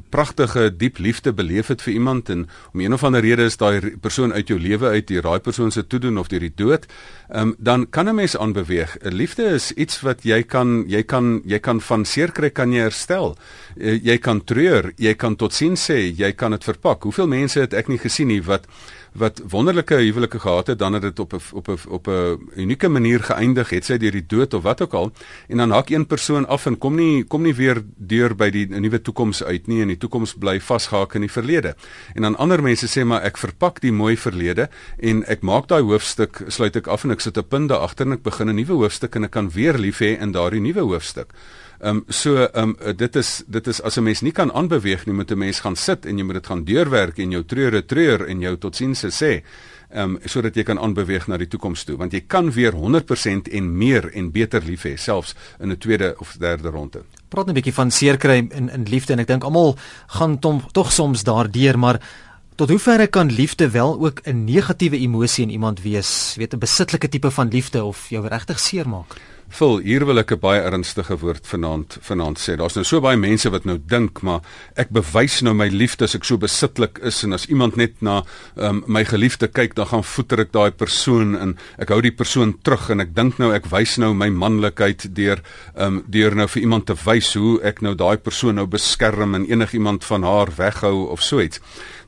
[0.09, 3.97] pragtige diep liefde beleef het vir iemand en om een of ander rede is daai
[4.01, 6.87] persoon uit jou lewe uit die daai persoon se toedoen of deur die dood,
[7.29, 8.97] um, dan kan 'n mens aanbeweeg.
[9.01, 12.79] Liefde is iets wat jy kan jy kan jy kan van seer kry kan jy
[12.79, 13.35] herstel.
[13.77, 17.03] Uh, jy kan treur, jy kan totsiens sê, jy kan dit verpak.
[17.03, 18.67] Hoeveel mense het ek nie gesien nie wat
[19.13, 22.89] wat wonderlike huwelike gehad het, dan het dit op 'n op 'n op 'n unieke
[22.89, 25.11] manier geëindig, het sy deur die dood of wat ook al,
[25.47, 28.67] en dan haak een persoon af en kom nie kom nie weer deur by die
[28.67, 31.75] nuwe toekoms uit nie en die toekoms bly vasgehake in die verlede.
[32.13, 35.81] En dan ander mense sê maar ek verpak die mooi verlede en ek maak daai
[35.81, 38.55] hoofstuk sluit ek af en ek sit 'n punt daar agter en ek begin 'n
[38.55, 41.33] nuwe hoofstuk en ek kan weer lief hê in daardie nuwe hoofstuk.
[41.83, 45.05] Ehm um, so ehm um, dit is dit is as 'n mens nie kan aanbeweeg
[45.05, 47.85] nie, moet 'n mens gaan sit en jy moet dit gaan deurwerk en jou treure
[47.85, 49.43] treur en jou totsiens sê
[49.89, 53.51] ehm um, sodat jy kan aanbeweeg na die toekoms toe, want jy kan weer 100%
[53.51, 57.03] en meer en beter lief hê selfs in 'n tweede of derde ronde.
[57.29, 59.75] Praat 'n bietjie van seerkry in in liefde en ek dink almal
[60.07, 61.99] gaan tom, tog soms daardeur, maar
[62.55, 67.09] tot hoeverre kan liefde wel ook 'n negatiewe emosie in iemand wees, weet 'n besittelike
[67.09, 69.32] tipe van liefde of jou regtig seermaak?
[69.53, 72.55] Vul, hier wil ek 'n baie ernstige woord vanaand vanaand sê.
[72.57, 74.41] Daar's nou so baie mense wat nou dink, maar
[74.75, 78.23] ek bewys nou my liefde as ek so besitlik is en as iemand net na
[78.55, 82.57] um, my geliefde kyk, dan gaan voeter ek daai persoon en ek hou die persoon
[82.63, 85.39] terug en ek dink nou ek wys nou my manlikheid deur
[85.75, 89.45] um, deur nou vir iemand te wys hoe ek nou daai persoon nou beskerm en
[89.45, 91.61] enigiemand van haar weghou of so iets.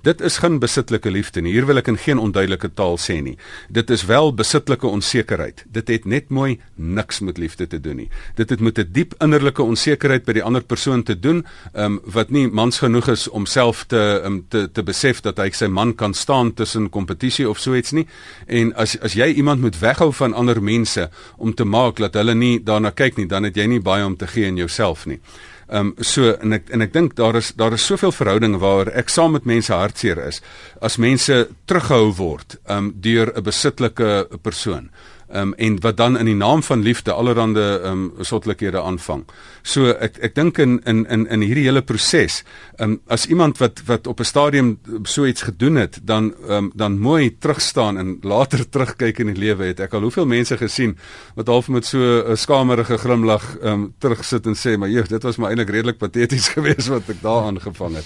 [0.06, 1.56] Dit is geen besittelike liefde nie.
[1.56, 3.34] Hier wil ek in geen onduidelike taal sê nie.
[3.74, 5.64] Dit is wel besittelike onsekerheid.
[5.74, 8.10] Dit het net mooi niks met liefde te doen nie.
[8.38, 12.00] Dit het met 'n diep innerlike onsekerheid by die ander persoon te doen, ehm um,
[12.06, 15.68] wat nie mans genoeg is om self te um, te te besef dat hy sy
[15.68, 18.08] man kan staan tussen kompetisie of so iets nie.
[18.46, 22.36] En as as jy iemand moet weghou van ander mense om te maak dat hulle
[22.36, 25.20] nie daarna kyk nie, dan het jy nie baie om te gee in jouself nie.
[25.68, 28.92] Ehm um, so en ek en ek dink daar is daar is soveel verhoudinge waar
[28.94, 30.42] ek saam met mense hartseer is
[30.82, 34.92] as mense teruggehou word ehm um, deur 'n besittelike persoon.
[35.36, 39.26] Ehm um, en wat dan in die naam van liefde ehm um, sottelikhede aanvang.
[39.62, 42.44] So ek ek dink in in in in hierdie hele proses,
[42.78, 46.52] ehm um, as iemand wat wat op 'n stadium so iets gedoen het, dan ehm
[46.52, 50.58] um, dan mooi terugstaan en later terugkyk in die lewe het ek al hoeveel mense
[50.58, 50.98] gesien
[51.36, 55.24] wat half met so 'n skamerige glimlag ehm um, terugsit en sê maar jeef, dit
[55.24, 58.06] was maar eintlik redelik pateties geweest wat ek daar aangevang het.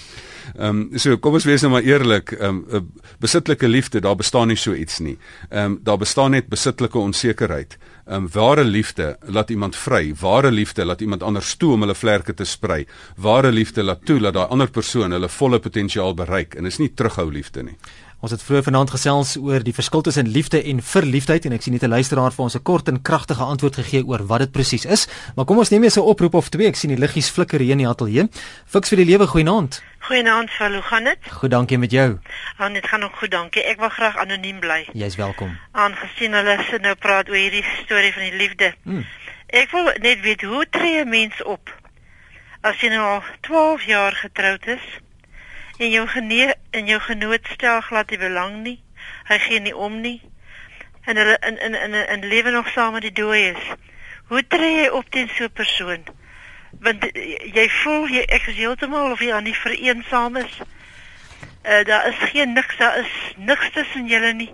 [0.58, 4.48] Ehm um, so kom ons wees nou maar eerlik, ehm um, besitlike liefde, daar bestaan
[4.48, 5.16] nie so iets nie.
[5.50, 7.78] Ehm um, daar bestaan net besitlike onsekerheid.
[8.06, 10.14] Ehm um, ware liefde laat iemand vry.
[10.20, 12.86] Ware liefde laat iemand anders toe om hulle vlerke te sprei.
[13.16, 16.94] Ware liefde laat toe dat daai ander persoon hulle volle potensiaal bereik en is nie
[16.94, 17.76] terughou liefde nie.
[18.20, 21.72] Ons het vroeër vanaand gesels oor die verskil tussen liefde en verliefdheid en ek sien
[21.72, 24.84] net 'n luisteraar vir ons 'n kort en kragtige antwoord gegee oor wat dit presies
[24.84, 25.08] is.
[25.36, 26.66] Maar kom ons neem eers 'n oproep of twee.
[26.66, 28.28] Ek sien die liggies flikker hier in die ateljee.
[28.66, 29.80] Fiks vir die lewe goeienaand.
[30.00, 31.18] Goeienaand, hoe gaan dit?
[31.30, 32.18] Goed, dankie met jou.
[32.56, 33.62] Aan dit gaan ook goed, dankie.
[33.62, 34.88] Ek wil graag anoniem bly.
[34.92, 35.58] Jy's welkom.
[35.72, 38.74] Aangesien hulle se nou praat oor hierdie storie van die liefde.
[38.82, 39.06] Hmm.
[39.46, 41.78] Ek wil net weet hoe tree 'n mens op
[42.60, 45.00] as jy nou al 12 jaar getroud is?
[45.80, 48.78] en jou genee en jou genoot stel glad nie belang nie.
[49.28, 50.18] Hy gee nie om nie.
[51.08, 53.62] En hulle in in in in lewe nog saam met die dooies.
[54.28, 56.04] Hoe tree jy op teen so 'n persoon?
[56.80, 57.04] Want
[57.54, 60.60] jy voel jy ek is heeltemal of jy aan die vereensaam is.
[61.64, 64.52] Uh daar is geen niks, daar is niks tussen julle nie.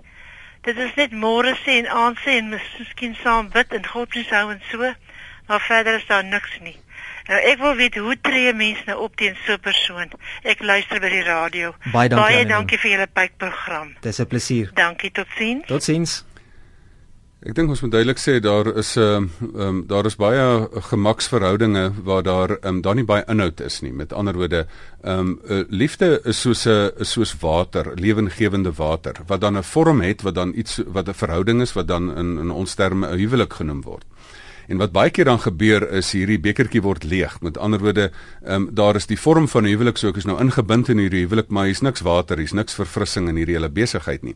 [0.61, 4.35] Dit is net môre sê en aand sê en miskien saam bid en God se
[4.35, 4.93] hou en so.
[5.47, 6.75] Maar verder is daar niks nie.
[7.27, 10.11] Nou ek wil weet hoe tree mense nou op teen so 'n persoon?
[10.43, 11.75] Ek luister by die radio.
[11.91, 13.95] Baie dankie, Baie dankie vir julle pypprogram.
[14.01, 14.71] Dis 'n plesier.
[14.73, 15.67] Dankie totsiens.
[15.67, 16.25] Totsiens.
[17.47, 22.03] Ek dink ons moet duidelik sê daar is 'n uh, um, daar is baie gemaksverhoudinge
[22.03, 23.93] waar daar um, daar nie baie inhoud is nie.
[23.93, 24.67] Met ander woorde,
[25.03, 30.01] ehm um, uh, liefde is soos 'n soos water, lewensgewende water wat dan 'n vorm
[30.01, 33.17] het wat dan iets wat 'n verhouding is wat dan in in ons terme 'n
[33.17, 34.05] huwelik genoem word.
[34.67, 37.41] En wat baie keer dan gebeur is hierdie bekertjie word leeg.
[37.41, 38.11] Met ander woorde,
[38.43, 40.97] ehm um, daar is die vorm van 'n huwelik so ek is nou ingebind in
[40.97, 44.35] hierdie huwelik, maar hier's niks water, hier's niks verfrissing in hierdie hele besigheid nie.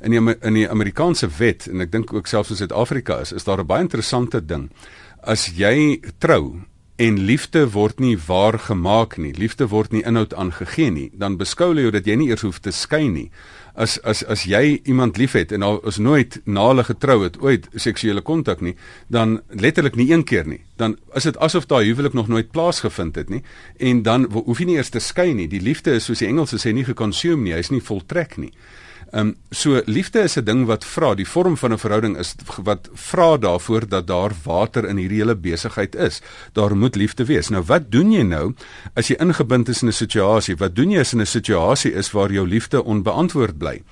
[0.00, 3.44] In die in die Amerikaanse wet en ek dink ook selfs in Suid-Afrika is is
[3.44, 4.70] daar 'n baie interessante ding.
[5.22, 6.60] As jy trou
[6.96, 11.74] en liefde word nie waar gemaak nie, liefde word nie inhoud aangegee nie, dan beskou
[11.74, 13.30] jy dat jy nie eers hoef te skei nie
[13.76, 17.68] as as as jy iemand liefhet en al is nooit na hulle getrou het ooit
[17.74, 18.74] seksuele kontak nie,
[19.12, 20.62] dan letterlik nie een keer nie.
[20.80, 23.42] Dan is dit asof daai huwelik nog nooit plaasgevind het nie
[23.76, 25.48] en dan hoef jy nie eers te skei nie.
[25.48, 28.52] Die liefde is soos die Engelse sê nie geconsume nie, hy's nie voltrek nie.
[29.10, 32.34] Ehm um, so liefde is 'n ding wat vra, die vorm van 'n verhouding is
[32.62, 36.20] wat vra daarvoor dat daar water in hierdie hele besigheid is.
[36.52, 37.48] Daar moet liefde wees.
[37.48, 38.54] Nou wat doen jy nou
[38.94, 40.56] as jy ingebind is in 'n situasie?
[40.56, 43.82] Wat doen jy as 'n situasie is waar jou liefde onbeantwoord bly?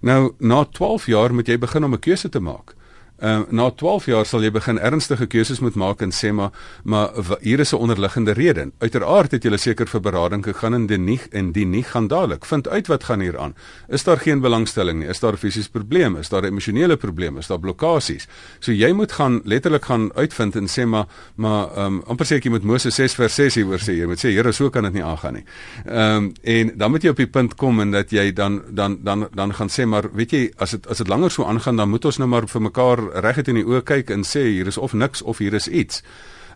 [0.00, 2.74] Nou na 12 jaar moet jy begin om 'n keuse te maak.
[3.20, 6.50] Uh, na 12 jaar sal jy begin ernstige keuses moet maak en sê maar
[6.84, 8.70] maar hier is 'n onderliggende rede.
[8.78, 12.44] Uiteraard het jy seker vir berading gegaan en dit nie en die nie gaan dadelik
[12.44, 13.54] vind uit wat gaan hier aan.
[13.88, 15.08] Is daar geen belangstelling nie?
[15.08, 16.18] Is daar fisiese probleme?
[16.18, 17.38] Is daar emosionele probleme?
[17.38, 18.26] Is daar blokkades?
[18.60, 22.44] So jy moet gaan letterlik gaan uitvind en sê maar maar um, amper sê ek
[22.44, 23.92] jy moet Moses 6 vers 6 hieroor sê.
[23.92, 25.44] Jy moet sê Here, so kan dit nie aangaan nie.
[25.86, 28.98] Ehm um, en dan moet jy op die punt kom en dat jy dan dan
[29.02, 31.90] dan dan gaan sê maar weet jy as dit as dit langer so aangaan dan
[31.90, 34.78] moet ons nou maar vir mekaar reguit in die oë kyk en sê hier is
[34.78, 36.02] of niks of hier is iets.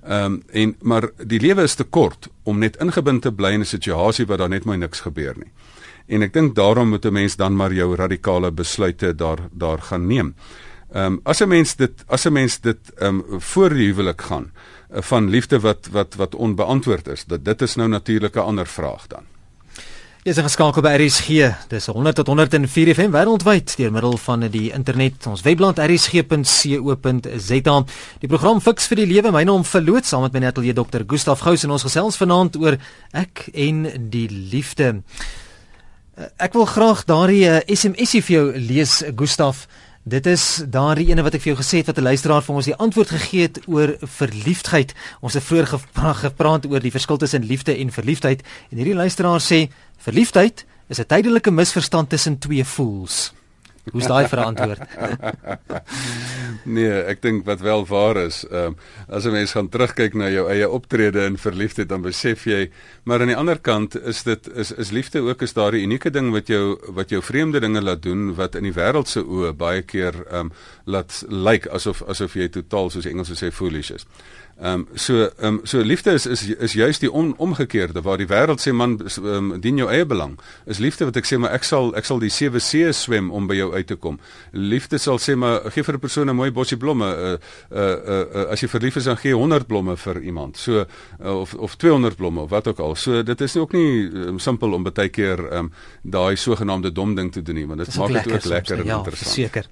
[0.05, 3.61] Ehm um, en maar die lewe is te kort om net ingebind te bly in
[3.61, 5.53] 'n situasie waar daar net mooi niks gebeur nie.
[6.07, 10.07] En ek dink daarom moet 'n mens dan maar jou radikale besluite daar daar gaan
[10.07, 10.35] neem.
[10.93, 14.23] Ehm um, as 'n mens dit as 'n mens dit ehm um, voor die huwelik
[14.23, 14.53] gaan
[14.93, 18.67] uh, van liefde wat wat wat onbeantwoord is, dat dit is nou natuurlik 'n ander
[18.67, 19.34] vraag dan.
[20.25, 21.51] Dis geskakel by RSG.
[21.69, 25.27] Dis 100 tot 104 FM wêreldwyd deur middel van die internet.
[25.29, 27.75] Ons webblad rsg.co.za.
[28.23, 29.35] Die program Fix vir die lewe.
[29.37, 31.05] My naam verloot saam met my netjie Dr.
[31.05, 32.81] Gustaf Gous en ons gesels vanaand oor
[33.13, 33.85] ek en
[34.15, 35.05] die liefde.
[36.41, 39.67] Ek wil graag daardie SMSie vir jou lees Gustaf.
[40.05, 42.67] Dit is daardie ene wat ek vir jou gesê het wat 'n luisteraar vir ons
[42.69, 44.93] die antwoord gegee het oor verliefdheid.
[45.21, 45.81] Ons het vroeër
[46.21, 51.09] gepraat oor die verskil tussen liefde en verliefdheid en hierdie luisteraar sê verliefdheid is 'n
[51.09, 53.33] tydelike misverstand tussen twee fools.
[53.93, 54.81] Hoe's daai verantwoord?
[56.77, 58.77] nee, ek dink wat wel waar is, ehm um,
[59.09, 62.71] as 'n mens gaan terugkyk na jou eie optrede in verliefdheid dan besef jy,
[63.05, 66.11] maar aan die ander kant is dit is is liefde ook is daar 'n unieke
[66.11, 69.53] ding wat jou wat jou vreemde dinge laat doen wat in die wêreld se oë
[69.53, 70.53] baie keer ehm um,
[70.85, 74.07] laat lyk like asof asof jy totaal soos Engels sê foolish is.
[74.61, 78.17] Ehm um, so ehm um, so liefde is is is juist die on, omgekeerde waar
[78.17, 80.39] die wêreld sê man um, dien jou eie belang.
[80.65, 83.49] Is liefde wat ek sê maar ek sal ek sal die sewe see swem om
[83.51, 84.21] by jou uit te kom.
[84.53, 87.05] Liefde sal sê maar gee vir 'n persoon 'n mooi bosie blomme.
[87.05, 87.33] Uh,
[87.75, 90.57] uh uh uh as jy verlief is dan gee 100 blomme vir iemand.
[90.57, 90.85] So
[91.21, 92.95] uh, of of 200 blomme of wat ook al.
[92.95, 97.15] So dit is ook nie um, simpel om baie keer ehm um, daai sogenaamde dom
[97.15, 99.37] ding te doen nie, want dit maak dit ook lekker en ja, interessant.
[99.37, 99.67] Ja, seker.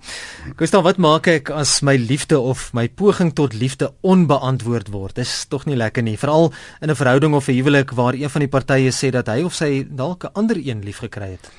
[0.56, 5.16] Gustav, wat maak ek as my liefde of my poging tot liefde onbeantwoord onbeantwoord word.
[5.16, 8.40] Dis tog nie lekker nie, veral in 'n verhouding of 'n huwelik waar een van
[8.40, 11.50] die partye sê dat hy of sy dalk 'n ander een liefgekry het.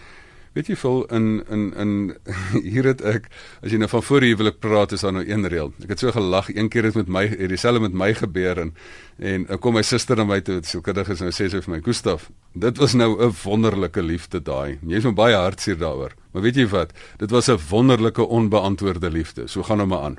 [0.53, 2.17] Weet jy vol in in in
[2.73, 3.29] hier het ek
[3.63, 5.73] as jy nou van voor huwelik praat is daar nou een reël.
[5.81, 8.73] Ek het so gelag een keer het met my het dieselfde met my gebeur en
[9.19, 11.81] en kom my suster na my toe so kindig is nou sê sy vir my
[11.81, 14.77] Gustaf, dit was nou 'n wonderlike liefde daai.
[14.85, 16.13] Jy's nou baie hartseer daaroor.
[16.33, 16.93] Maar weet jy wat?
[17.17, 19.47] Dit was 'n wonderlike onbeantwoorde liefde.
[19.47, 20.17] So gaan nou maar aan.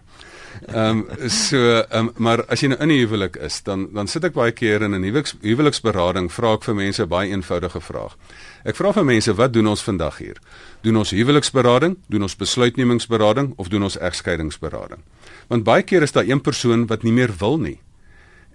[0.67, 4.07] Ehm um, so ehm um, maar as jy nou in 'n huwelik is, dan dan
[4.07, 8.17] sit ek baie keer in 'n huweliks huweliksberading, vra ek vir mense baie eenvoudige vraag.
[8.65, 10.39] Ek vra vir mense, wat doen ons vandag hier?
[10.83, 15.03] Doen ons huweliksberading, doen ons besluitnemingsberading of doen ons egskeidingsberading?
[15.49, 17.81] Want baie keer is daar een persoon wat nie meer wil nie.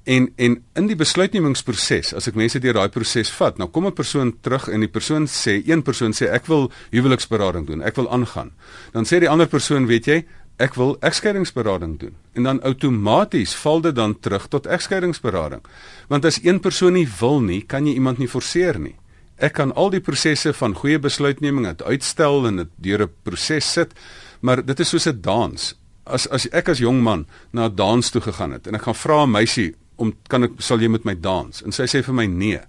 [0.09, 3.93] En en in die besluitnemingsproses, as ek mense deur daai proses vat, nou kom 'n
[3.93, 8.09] persoon terug en die persoon sê, een persoon sê ek wil huweliksberading doen, ek wil
[8.09, 8.51] aangaan.
[8.93, 10.25] Dan sê die ander persoon, weet jy,
[10.59, 12.15] ek wil egskeidingsberading doen.
[12.35, 15.63] En dan outomaties val dit dan terug tot egskeidingsberading.
[16.11, 18.95] Want as een persoon nie wil nie, kan jy iemand nie forceer nie.
[19.39, 23.93] Ek kan al die prosesse van goeie besluitneming uitstel en dit deur 'n proses sit,
[24.41, 25.75] maar dit is soos 'n dans.
[26.05, 28.95] As as ek as jong man na 'n dans toe gegaan het en ek gaan
[28.95, 32.13] vra 'n meisie om kan ek sal jy met my dans en sy sê vir
[32.13, 32.59] my nee.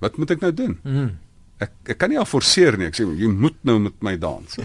[0.00, 0.78] Wat moet ek nou doen?
[0.82, 1.21] Mm
[1.62, 2.88] ek ek kan nie al forceer nie.
[2.90, 4.58] Ek sê jy moet nou met my dans.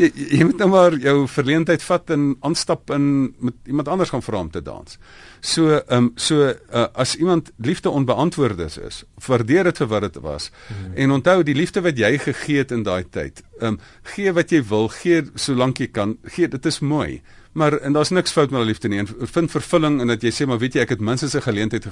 [0.00, 3.06] jy, jy moet nou maar jou verleentheid vat en aanstap en
[3.38, 4.98] met iemand anders gaan vra om te dans.
[5.40, 10.06] So ehm um, so uh, as iemand liefde onbeantwoorde is, is waardeer dit vir wat
[10.08, 10.50] dit was.
[10.68, 10.92] Hmm.
[11.04, 13.42] En onthou die liefde wat jy gegee het in daai tyd.
[13.60, 13.80] Ehm um,
[14.14, 16.18] gee wat jy wil, gee solank jy kan.
[16.36, 17.22] Gee dit is mooi.
[17.54, 18.98] Maar en daar's niks fout met liefde nie.
[18.98, 21.86] En vind vervulling in dat jy sê maar weet jy ek het minstens 'n geleentheid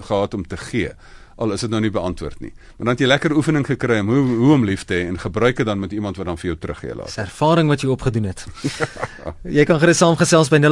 [0.00, 0.90] gehad om te gee
[1.36, 2.52] al is dit nou nie beantwoord nie.
[2.76, 5.18] Maar dan het jy lekker oefening gekry om hoe hoe om lief te hê en
[5.18, 7.06] gebruik dit dan met iemand wat dan vir jou teruggee laat.
[7.06, 8.46] Dis ervaring wat jy opgedoen het.
[9.58, 10.68] jy kan gerus saamgesels by 0891104553.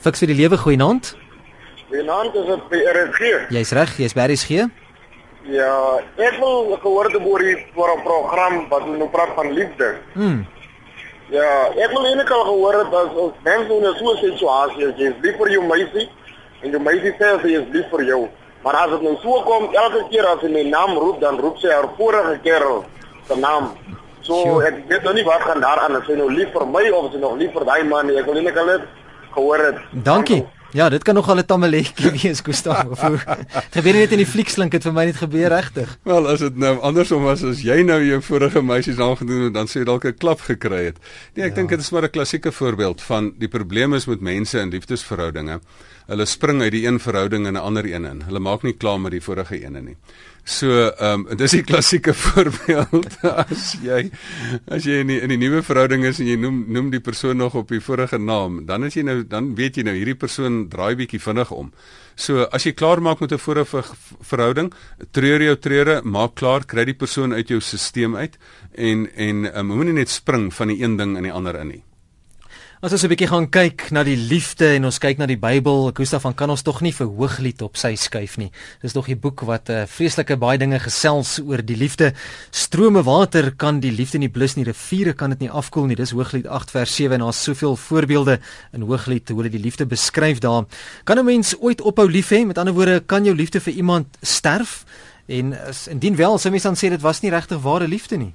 [0.00, 1.16] Fiks vir die lewe goeie naand.
[1.90, 3.20] Goeienaand, is dit by RSG?
[3.50, 4.50] Jy's reg, jy's by RSG.
[5.50, 9.96] Ja, ek wil gehoor het oor die oor 'n program wat nou praat van liefde.
[10.14, 10.46] Mm.
[11.30, 14.96] Ja, ek wil eintlik al gehoor het dat ons mense in so 'n situasie is,
[14.96, 16.08] jy is lief vir jou meisie
[16.62, 18.22] en jou meisie sê sy is lief vir jou.
[18.64, 21.58] Maar as dit nou so kom, elke keer as sy my naam roep, dan roep
[21.62, 22.84] sy haar vorige kerel
[23.28, 23.72] se naam.
[24.20, 24.68] So sure.
[24.68, 27.12] ek weet nou nie wat gaan daar aan, as sy nou lief vir my of
[27.12, 28.18] sy nog lief vir daai man nie.
[28.20, 28.88] Ek wil net al net
[29.32, 29.84] gehoor het.
[30.04, 30.42] Dankie.
[30.72, 33.00] Ja, dit kan nogal 'n tamaletjie wees, Gustaf.
[33.70, 35.98] Gebeur net in die fliekslink het vir my net gebeur regtig.
[36.02, 39.66] Wel, as dit nou andersom was as jy nou jou vorige meisies aangedoen het, dan
[39.66, 40.98] sê jy dalk 'n klap gekry het.
[41.34, 41.54] Nee, ek ja.
[41.54, 45.60] dink dit is maar 'n klassieke voorbeeld van die probleme is met mense in liefdesverhoudinge.
[46.06, 48.22] Hulle spring uit die een verhouding in 'n ander een in.
[48.22, 49.96] Hulle maak nie klaar met die vorige een nie.
[50.44, 54.10] So, ehm um, dis 'n klassieke voorbeeld as jy
[54.66, 57.36] as jy in die, in die nuwe verhouding is en jy noem noem die persoon
[57.36, 60.68] nog op die vorige naam, dan as jy nou dan weet jy nou hierdie persoon
[60.68, 61.72] draai bietjie vinnig om.
[62.16, 63.82] So, as jy klaar maak met 'n vorige
[64.20, 64.72] verhouding,
[65.12, 68.38] treur jou treure, maak klaar, kry die persoon uit jou stelsel uit
[68.74, 71.89] en en um, moenie net spring van die een ding in die ander in nie.
[72.80, 75.92] As ons 'n bietjie gaan kyk na die liefde en ons kyk na die Bybel,
[75.92, 78.50] Gustaf van kan ons tog nie vir Hooglied op sy skuif nie.
[78.80, 82.14] Dis tog 'n boek wat 'n uh, eh, vreeslike baie dinge gesels oor die liefde.
[82.50, 85.94] Strome water kan die liefde nie blus nie, riviere kan dit nie afkoel nie.
[85.94, 88.40] Dis Hooglied 8 vers 7 en daar's soveel voorbeelde
[88.72, 90.64] in Hooglied hoe hulle die liefde beskryf daar.
[91.04, 92.46] Kan 'n mens ooit ophou lief hê?
[92.46, 94.86] Met ander woorde, kan jou liefde vir iemand sterf?
[95.28, 98.32] En as indien wel, sou mens dan sê dit was nie regtig ware liefde nie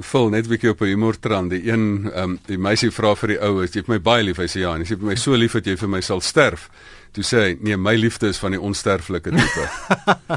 [0.00, 1.50] vol net 'n bietjie op 'n humortrand.
[1.50, 4.22] Die een ehm um, die meisie vra vir die ou, "Is jy vir my baie
[4.22, 6.20] lief?" Hy sê, "Ja." En hy sê, "My so lief dat jy vir my sal
[6.20, 6.68] sterf."
[7.12, 9.68] Toe sê hy, "Nee, my liefde is van die onsterflike tipe."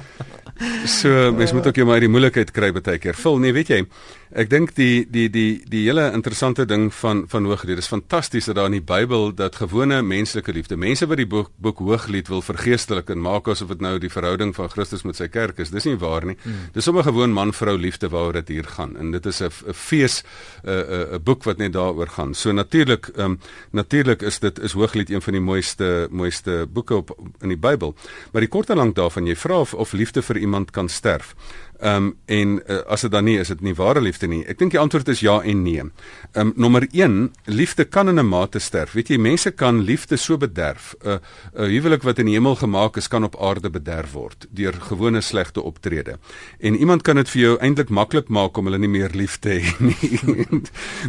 [1.00, 3.14] so mens moet ook jy maar die moeilikheid kry baie keer.
[3.14, 3.86] Vul, nee, weet jy,
[4.32, 8.56] ek dink die die die die hele interessante ding van van Hooglied, dis fantasties dat
[8.56, 12.42] daar in die Bybel dat gewone menslike liefde, mense wat die boek, boek Hooglied wil
[12.42, 15.72] vergeestelik en maak asof dit nou die verhouding van Christus met sy kerk is.
[15.72, 16.36] Dis nie waar nie.
[16.44, 16.68] Hmm.
[16.74, 18.98] Dis sommer gewoon man-vrou liefde waaroor dit hier gaan.
[18.98, 20.24] En dit is 'n 'n fees
[20.64, 22.34] 'n 'n 'n boek wat net daaroor gaan.
[22.34, 23.40] So natuurlik, ehm um,
[23.72, 27.96] natuurlik is dit is Hooglied een van die mooiste mooiste boeke op in die Bybel.
[28.32, 31.36] Maar die kort en lank daarvan, jy vra of, of liefde vir iemand kan sterf.
[31.80, 34.42] Ehm um, en uh, as dit dan nie is dit nie ware liefde nie.
[34.50, 35.84] Ek dink die antwoord is ja en nee.
[35.84, 38.92] Ehm um, nommer 1, liefde kan in 'n mate sterf.
[38.98, 40.96] Weet jy, mense kan liefde so bederf.
[41.04, 44.12] 'n uh, 'n uh, huwelik wat in die hemel gemaak is kan op aarde bederf
[44.12, 46.18] word deur gewone slegte optrede.
[46.60, 49.50] En iemand kan dit vir jou eintlik maklik maak om hulle nie meer lief te
[49.50, 50.20] hê nie.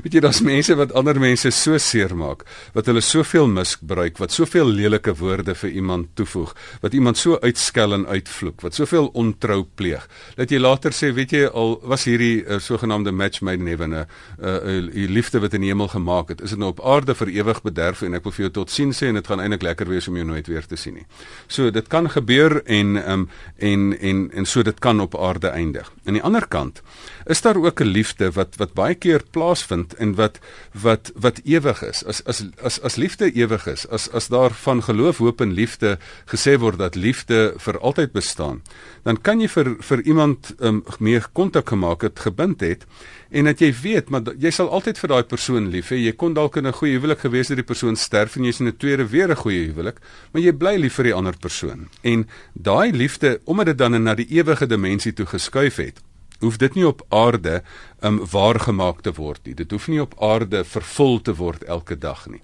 [0.03, 4.69] Weet jy, daar's mense wat ander mense so seermaak, wat hulle soveel misbruik, wat soveel
[4.69, 10.05] lelike woorde vir iemand toevoeg, wat iemand so uitskel en uitvloek, wat soveel ontrou pleeg.
[10.37, 13.71] Dat jy jy later sê, weet jy, al was hierdie uh, sogenaamde match made in
[13.71, 14.05] heaven 'n uh,
[14.43, 17.29] uh, uh, liefde wat in die hemel gemaak het, is dit nou op aarde vir
[17.29, 19.89] ewig bederf en ek wil vir jou tot sien sê en dit gaan eintlik lekker
[19.89, 21.07] wees om jou nooit weer te sien nie.
[21.47, 23.29] So dit kan gebeur en um,
[23.59, 25.93] en en en so dit kan op aarde eindig.
[26.09, 26.81] Aan die ander kant
[27.29, 30.39] is daar ook 'n liefde wat wat baie keer plaasvind en wat
[30.73, 32.05] wat wat ewig is.
[32.05, 35.99] As as as as liefde ewig is, as as daar van geloof, hoop en liefde
[36.27, 38.63] gesê word dat liefde vir altyd bestaan,
[39.03, 42.87] dan kan jy vir vir iemand um, meer kontak gemaak het, gebind het
[43.31, 46.01] en dat jy weet maar jy sal altyd vir daai persoon lief hê.
[46.01, 48.69] Jy kon dalk in 'n goeie huwelik gewees het die persoon sterf en jy's in
[48.69, 50.01] 'n tweede weer 'n goeie huwelik,
[50.33, 51.89] maar jy bly lief vir die ander persoon.
[52.03, 56.01] En daai liefde, omdat dit dan na die ewige dimensie toe geskuif het,
[56.41, 57.63] hoef dit nie op aarde
[58.03, 59.55] um waargemaak te word nie.
[59.55, 62.41] Dit hoef nie op aarde vervul te word elke dag nie.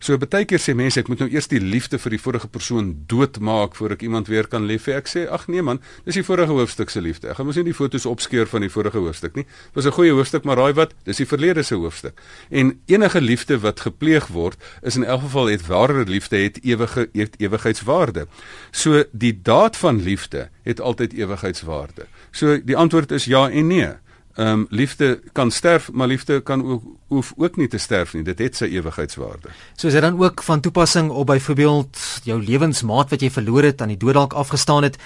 [0.00, 2.92] So baie keer sê mense ek moet nou eers die liefde vir die vorige persoon
[3.10, 4.96] doodmaak voor ek iemand weer kan lief hê.
[5.00, 7.30] Ek sê ag nee man, dis die vorige hoofstuk se liefde.
[7.32, 9.44] Ek gaan mos nie die fotos opskeur van die vorige hoofstuk nie.
[9.44, 10.94] Dit was 'n goeie hoofstuk, maar raai wat?
[11.04, 12.20] Dis die verlede se hoofstuk.
[12.50, 17.08] En enige liefde wat gepleeg word, is in elk geval het ware liefde het ewige
[17.12, 18.26] het ewigheidswaarde.
[18.70, 22.06] So die daad van liefde het altyd ewigheidswaarde.
[22.30, 23.94] So die antwoord is ja en nee.
[24.38, 28.22] Ehm um, liefde kan sterf, maar liefde kan ook hoef ook nie te sterf nie.
[28.22, 29.50] Dit het sy ewigheidswaarde.
[29.74, 33.82] So is dit dan ook van toepassing op byvoorbeeld jou lewensmaat wat jy verloor het
[33.82, 34.98] aan die dood dalk afgestaan het.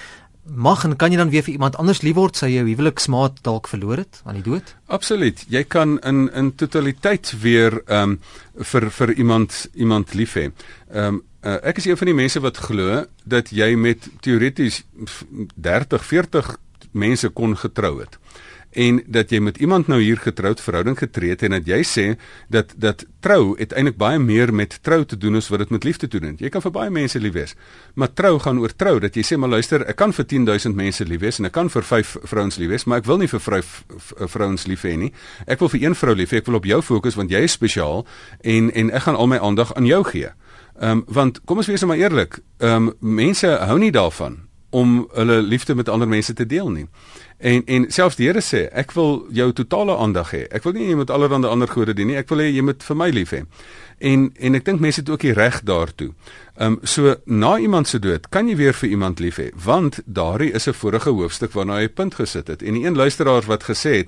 [0.45, 3.67] Mag en kan jy dan weer vir iemand anders lief word, sê jou huweliksmaat dalk
[3.67, 4.75] verloor het aan die dood?
[4.85, 5.45] Absoluut.
[5.49, 8.19] Jy kan in in totaliteit weer ehm um,
[8.53, 10.51] vir vir iemand iemand lief hê.
[10.91, 14.83] Ehm um, uh, ek is een van die mense wat glo dat jy met teoreties
[15.55, 16.57] 30, 40
[16.91, 18.21] mense kon getrou het
[18.73, 22.05] en dat jy met iemand nou hier getroud verhouding getree het en dat jy sê
[22.49, 26.07] dat dat trou uiteindelik baie meer met trou te doen as wat dit met liefde
[26.07, 26.41] te doen het.
[26.43, 27.55] Jy kan vir baie mense lief wees,
[27.95, 31.05] maar trou gaan oor trou dat jy sê maar luister, ek kan vir 10000 mense
[31.07, 33.43] lief wees en ek kan vir 5 vrouens lief wees, maar ek wil nie vir
[33.43, 33.61] vrou
[34.35, 35.11] vrouens lief hê nie.
[35.47, 37.55] Ek wil vir een vrou lief hê, ek wil op jou fokus want jy is
[37.55, 38.05] spesiaal
[38.41, 40.33] en en ek gaan al my aandag aan jou gee.
[40.79, 44.41] Ehm um, want kom ons wees maar eerlik, ehm um, mense hou nie daarvan
[44.73, 46.87] om hulle liefde met ander mense te deel nie.
[47.37, 50.45] En en selfs die Here sê, ek wil jou totale aandag hê.
[50.49, 52.17] Ek wil nie jy moet allerlei ander gode dien nie.
[52.17, 53.43] Ek wil hê jy moet vir my lief hê.
[53.99, 56.09] En en ek dink mense het ook die reg daartoe.
[56.55, 59.99] Ehm um, so na iemand se dood kan jy weer vir iemand lief hê, want
[60.05, 62.63] daardie is 'n vorige hoofstuk waarna hy punt gesit het.
[62.63, 64.07] En die een luisteraar wat gesê het,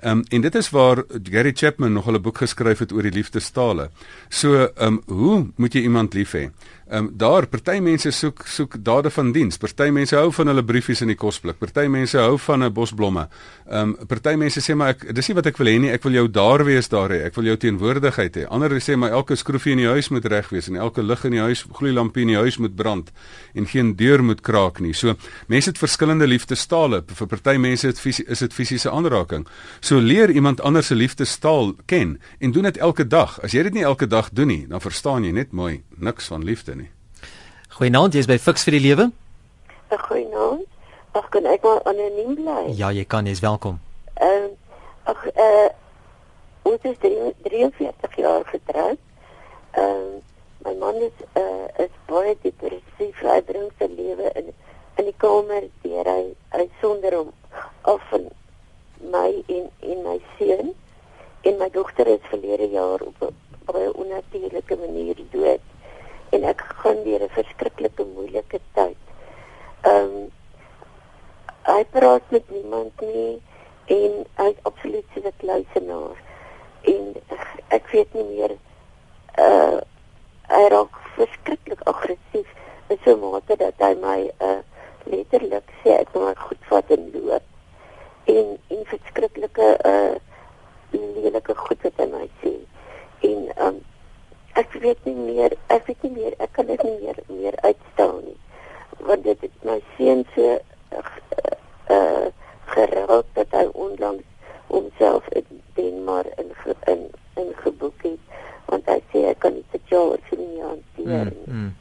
[0.01, 3.11] Ehm um, en dit is waar Gary Chapman nog 'n boek geskryf het oor die
[3.11, 3.89] liefdestale.
[4.29, 6.49] So ehm um, hoe moet jy iemand lief hê?
[6.93, 9.57] Ehm um, daar party mense soek soek dade van diens.
[9.57, 11.57] Party mense hou van hulle briefies in die kosblik.
[11.57, 13.27] Party mense hou van 'n bos blomme.
[13.65, 15.89] Ehm um, party mense sê maar ek dis nie wat ek wil hê nie.
[15.89, 17.25] Ek wil jou daar wees daar hê.
[17.25, 18.45] Ek wil jou teenwoordigheid hê.
[18.47, 21.31] Ander sê maar elke skroefie in die huis moet reg wees en elke lig in
[21.31, 23.11] die huis, gloeilampie in die huis moet brand
[23.55, 24.93] en geen deur moet kraak nie.
[24.93, 25.15] So
[25.47, 27.03] mense het verskillende liefdestale.
[27.07, 29.47] Vir party mense het visie, is dit fisiese aanraking.
[29.81, 33.39] So leer iemand anders se liefdestaal ken en doen dit elke dag.
[33.43, 36.43] As jy dit nie elke dag doen nie, dan verstaan jy net mooi niks van
[36.43, 36.89] liefde nie.
[37.77, 39.11] Goeienaand, jy's by Fix vir die Lewe.
[39.89, 40.67] Goeienaand.
[41.13, 42.73] Ag, kan ek maar anoniem bly?
[42.77, 43.79] Ja, jy kan, jy's welkom.
[44.17, 44.51] Ehm uh,
[45.03, 45.69] ag eh uh,
[46.63, 48.99] ons is 43 jaar getroud.
[49.71, 50.21] Ehm uh,
[50.65, 54.53] my man is eh uh, is baie depressief, hy bring sy lewe in
[54.97, 56.23] in die kamer deur hy
[56.55, 57.31] hy sonder hom
[57.81, 58.29] af van
[59.15, 60.73] my en en my seun
[61.43, 63.35] en my dogter is verlede jaar op 'n
[63.65, 65.61] baie onnatuurlike manier dood
[66.33, 69.01] en ek gaan deur 'n verskriklike moeilike tyd.
[69.81, 70.31] Ehm um,
[71.63, 73.41] hy praat met niemand nie
[73.85, 76.17] en hy is absoluut so 'n kluisenaar.
[76.81, 77.15] En
[77.67, 78.51] ek weet nie meer
[79.39, 79.79] uh
[80.53, 82.49] hy raak verskriklik aggressief
[82.89, 84.61] in so 'n mate dat hy my uh
[85.05, 87.43] letterlik sê ek moet goed vat en loop.
[88.25, 90.15] En en verskriklike uh
[90.91, 92.53] lelike goed wat hy my sê.
[93.29, 93.81] En um
[94.53, 98.19] ek weet nie meer ek weet nie meer ek kan dit nie meer meer uitstel
[98.21, 98.39] nie.
[98.99, 100.59] Want dit het my seun so
[100.93, 101.03] uh,
[101.89, 102.27] uh
[102.73, 104.23] geraak dat hy onlangs
[104.67, 106.51] homself in Denmark in
[106.93, 107.01] in
[107.35, 108.19] in geboek het
[108.65, 111.45] want hy sê ek kan nie situasie nie hanteer nie.
[111.45, 111.71] Mm, mm.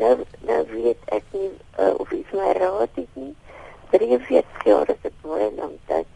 [0.00, 0.14] Nou
[0.48, 3.32] nou weet ek nie uh, of iets my raad het nie.
[3.94, 6.08] 43 jaar is dit baie lank tyd.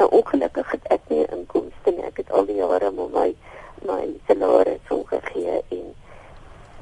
[0.00, 2.04] Nou ongelukkig het ek nie inkomste nie.
[2.08, 3.28] Ek het al die jare met my
[3.86, 5.94] my salaris ongegee en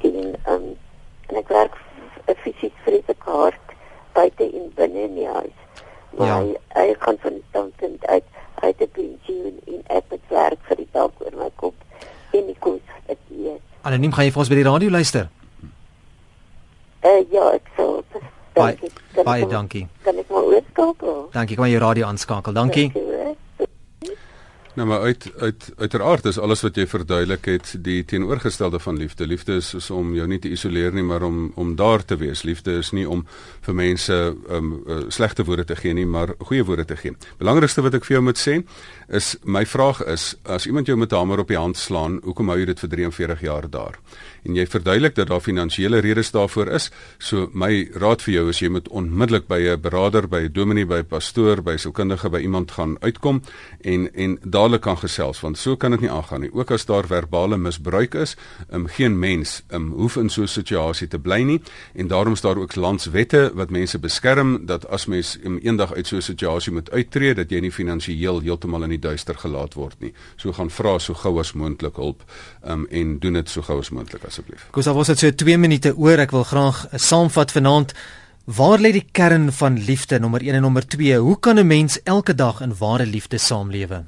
[0.08, 0.66] en um,
[1.28, 1.76] en ek werk
[2.42, 3.74] fisies vir die kaart
[4.16, 5.58] buite in binne in die huis.
[6.16, 6.60] Maar ja.
[6.74, 8.24] hy gaan van die standpunt uit
[8.60, 11.76] uit die pensioen en ek het werk vir die dag oor my kop
[12.36, 13.62] en die kos ek eet.
[14.00, 15.26] Anoniem gaan jy vir ons by die radio luister?
[17.04, 18.00] Eh uh, ja, ek sou
[18.56, 18.88] Baie
[19.26, 19.82] baie dankie.
[20.06, 21.18] Kan ek maar oorskakel?
[21.34, 22.56] Dankie, kom jy radio aanskakel.
[22.56, 22.86] Dankie.
[22.88, 22.99] dankie
[24.80, 29.26] Nou maar uit uit uiteraard is alles wat jy verduidelik het die teenoorgestelde van liefde.
[29.26, 32.46] Liefde is, is om jou nie te isoleer nie, maar om om daar te wees.
[32.48, 33.26] Liefde is nie om
[33.66, 34.16] vir mense
[34.48, 37.12] um uh, slegte woorde te gee nie, maar goeie woorde te gee.
[37.42, 38.56] Belangrikste wat ek vir jou moet sê
[39.20, 42.48] is my vraag is as iemand jou met 'n hamer op die hand slaan, hoekom
[42.48, 44.00] hou jy dit vir 43 jaar daar?
[44.44, 46.90] En jy verduidelik dat daar finansiële redes daarvoor is.
[47.18, 50.86] So my raad vir jou is jy moet onmiddellik by 'n beraader, by 'n dominee,
[50.86, 53.42] by 'n pastoor, by 'n sielkundige, by iemand gaan uitkom
[53.80, 54.38] en en
[54.70, 56.50] dadelik kan gesels want so kan dit nie aangaan nie.
[56.54, 58.36] Ook as daar verbale misbruik is,
[58.70, 61.60] um, geen mens um, hoef in so 'n situasie te bly nie
[61.94, 66.06] en daarom is daar ook landswette wat mense beskerm dat as mens um, eendag uit
[66.06, 70.00] so 'n situasie moet uittreë dat jy nie finansiëel heeltemal in die duister gelaat word
[70.00, 70.12] nie.
[70.36, 72.22] So gaan vra so gou as moontlik hulp
[72.66, 74.68] um, en doen dit so gou as moontlik asseblief.
[74.70, 76.18] Goeie, was dit so 2 minute oor.
[76.18, 77.94] Ek wil graag 'n saamvat vanaand
[78.44, 81.18] Waar lê die kern van liefde nommer 1 en nommer 2?
[81.18, 84.04] Hoe kan 'n mens elke dag in ware liefde saamlewe?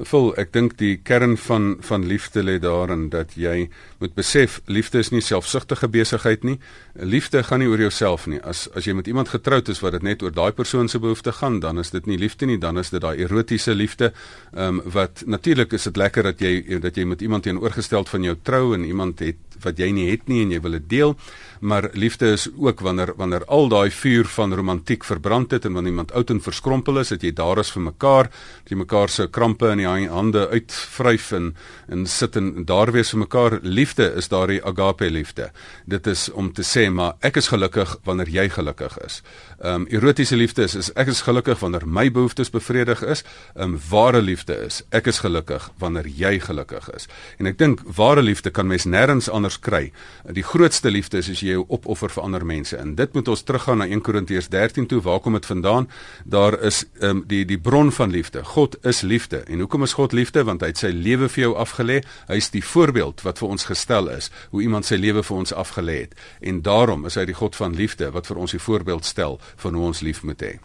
[0.00, 3.66] Vol, ek dink die kern van van liefde lê daarin dat jy
[4.00, 6.56] moet besef liefde is nie selfsugtige besigheid nie.
[6.96, 8.40] Liefde gaan nie oor jouself nie.
[8.40, 11.42] As as jy met iemand getroud is wat dit net oor daai persoon se behoeftes
[11.42, 14.12] gaan, dan is dit nie liefde nie, dan is dit daai erotiese liefde.
[14.54, 18.22] Ehm um, wat natuurlik is dit lekker dat jy dat jy met iemand teenoorgestel van
[18.24, 21.16] jou trou en iemand het wat jy nie het nie en jy wil dit deel.
[21.62, 25.92] Maar liefde is ook wanneer wanneer al daai vuur van romantiek verbrand het en wanneer
[25.92, 28.30] iemand oud en verskrompel is, dat jy daar is vir mekaar,
[28.64, 31.52] dat jy mekaar se krampe in die hande uitvryf en
[31.88, 33.58] en sit en daar wees vir mekaar.
[33.62, 35.50] Liefde is daardie agape liefde.
[35.86, 39.22] Dit is om te sê maar ek is gelukkig wanneer jy gelukkig is.
[39.60, 43.22] Ehm um, erotiese liefde is, is ek is gelukkig wanneer my behoeftes bevredig is.
[43.54, 47.08] Ehm um, ware liefde is ek is gelukkig wanneer jy gelukkig is.
[47.38, 49.92] En ek dink ware liefde kan mens nêrens anders kry.
[50.30, 52.76] Die grootste liefde is as jy jou opoffer vir ander mense.
[52.76, 55.00] En dit moet ons teruggaan na 1 Korintiërs 13 toe.
[55.02, 55.88] Waar kom dit vandaan?
[56.24, 58.44] Daar is ehm um, die die bron van liefde.
[58.44, 59.44] God is liefde.
[59.46, 60.44] En hoekom is God liefde?
[60.44, 62.02] Want hy het sy lewe vir jou afgelê.
[62.28, 65.52] Hy is die voorbeeld wat vir ons gestel is hoe iemand sy lewe vir ons
[65.52, 66.18] afgelê het.
[66.40, 69.74] En daarom is hy die God van liefde wat vir ons die voorbeeld stel van
[69.74, 70.58] hoe ons lief moet hê.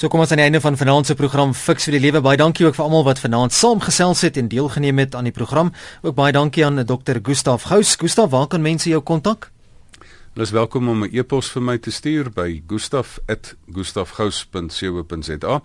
[0.00, 2.24] So kom ons aan die einde van vanaand se program Fix vir die Lewe.
[2.24, 5.76] Baie dankie ook vir almal wat vanaand saamgesels het en deelgeneem het aan die program.
[6.00, 7.20] Ook baie dankie aan Dr.
[7.20, 8.00] Gustaf Gous.
[8.00, 9.52] Gustaf, waar kan mense jou kontak?
[10.32, 15.62] Hulle is welkom om 'n e-pos vir my te stuur by gustaf@gustafgous.co.za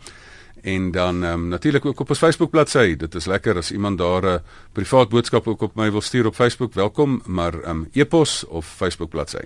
[0.61, 2.95] en dan um, natuurlik ook op ons Facebook bladsy.
[2.95, 6.35] Dit is lekker as iemand daar 'n privaat boodskap ook op my wil stuur op
[6.35, 6.73] Facebook.
[6.73, 9.45] Welkom, maar um, e-pos of Facebook bladsy.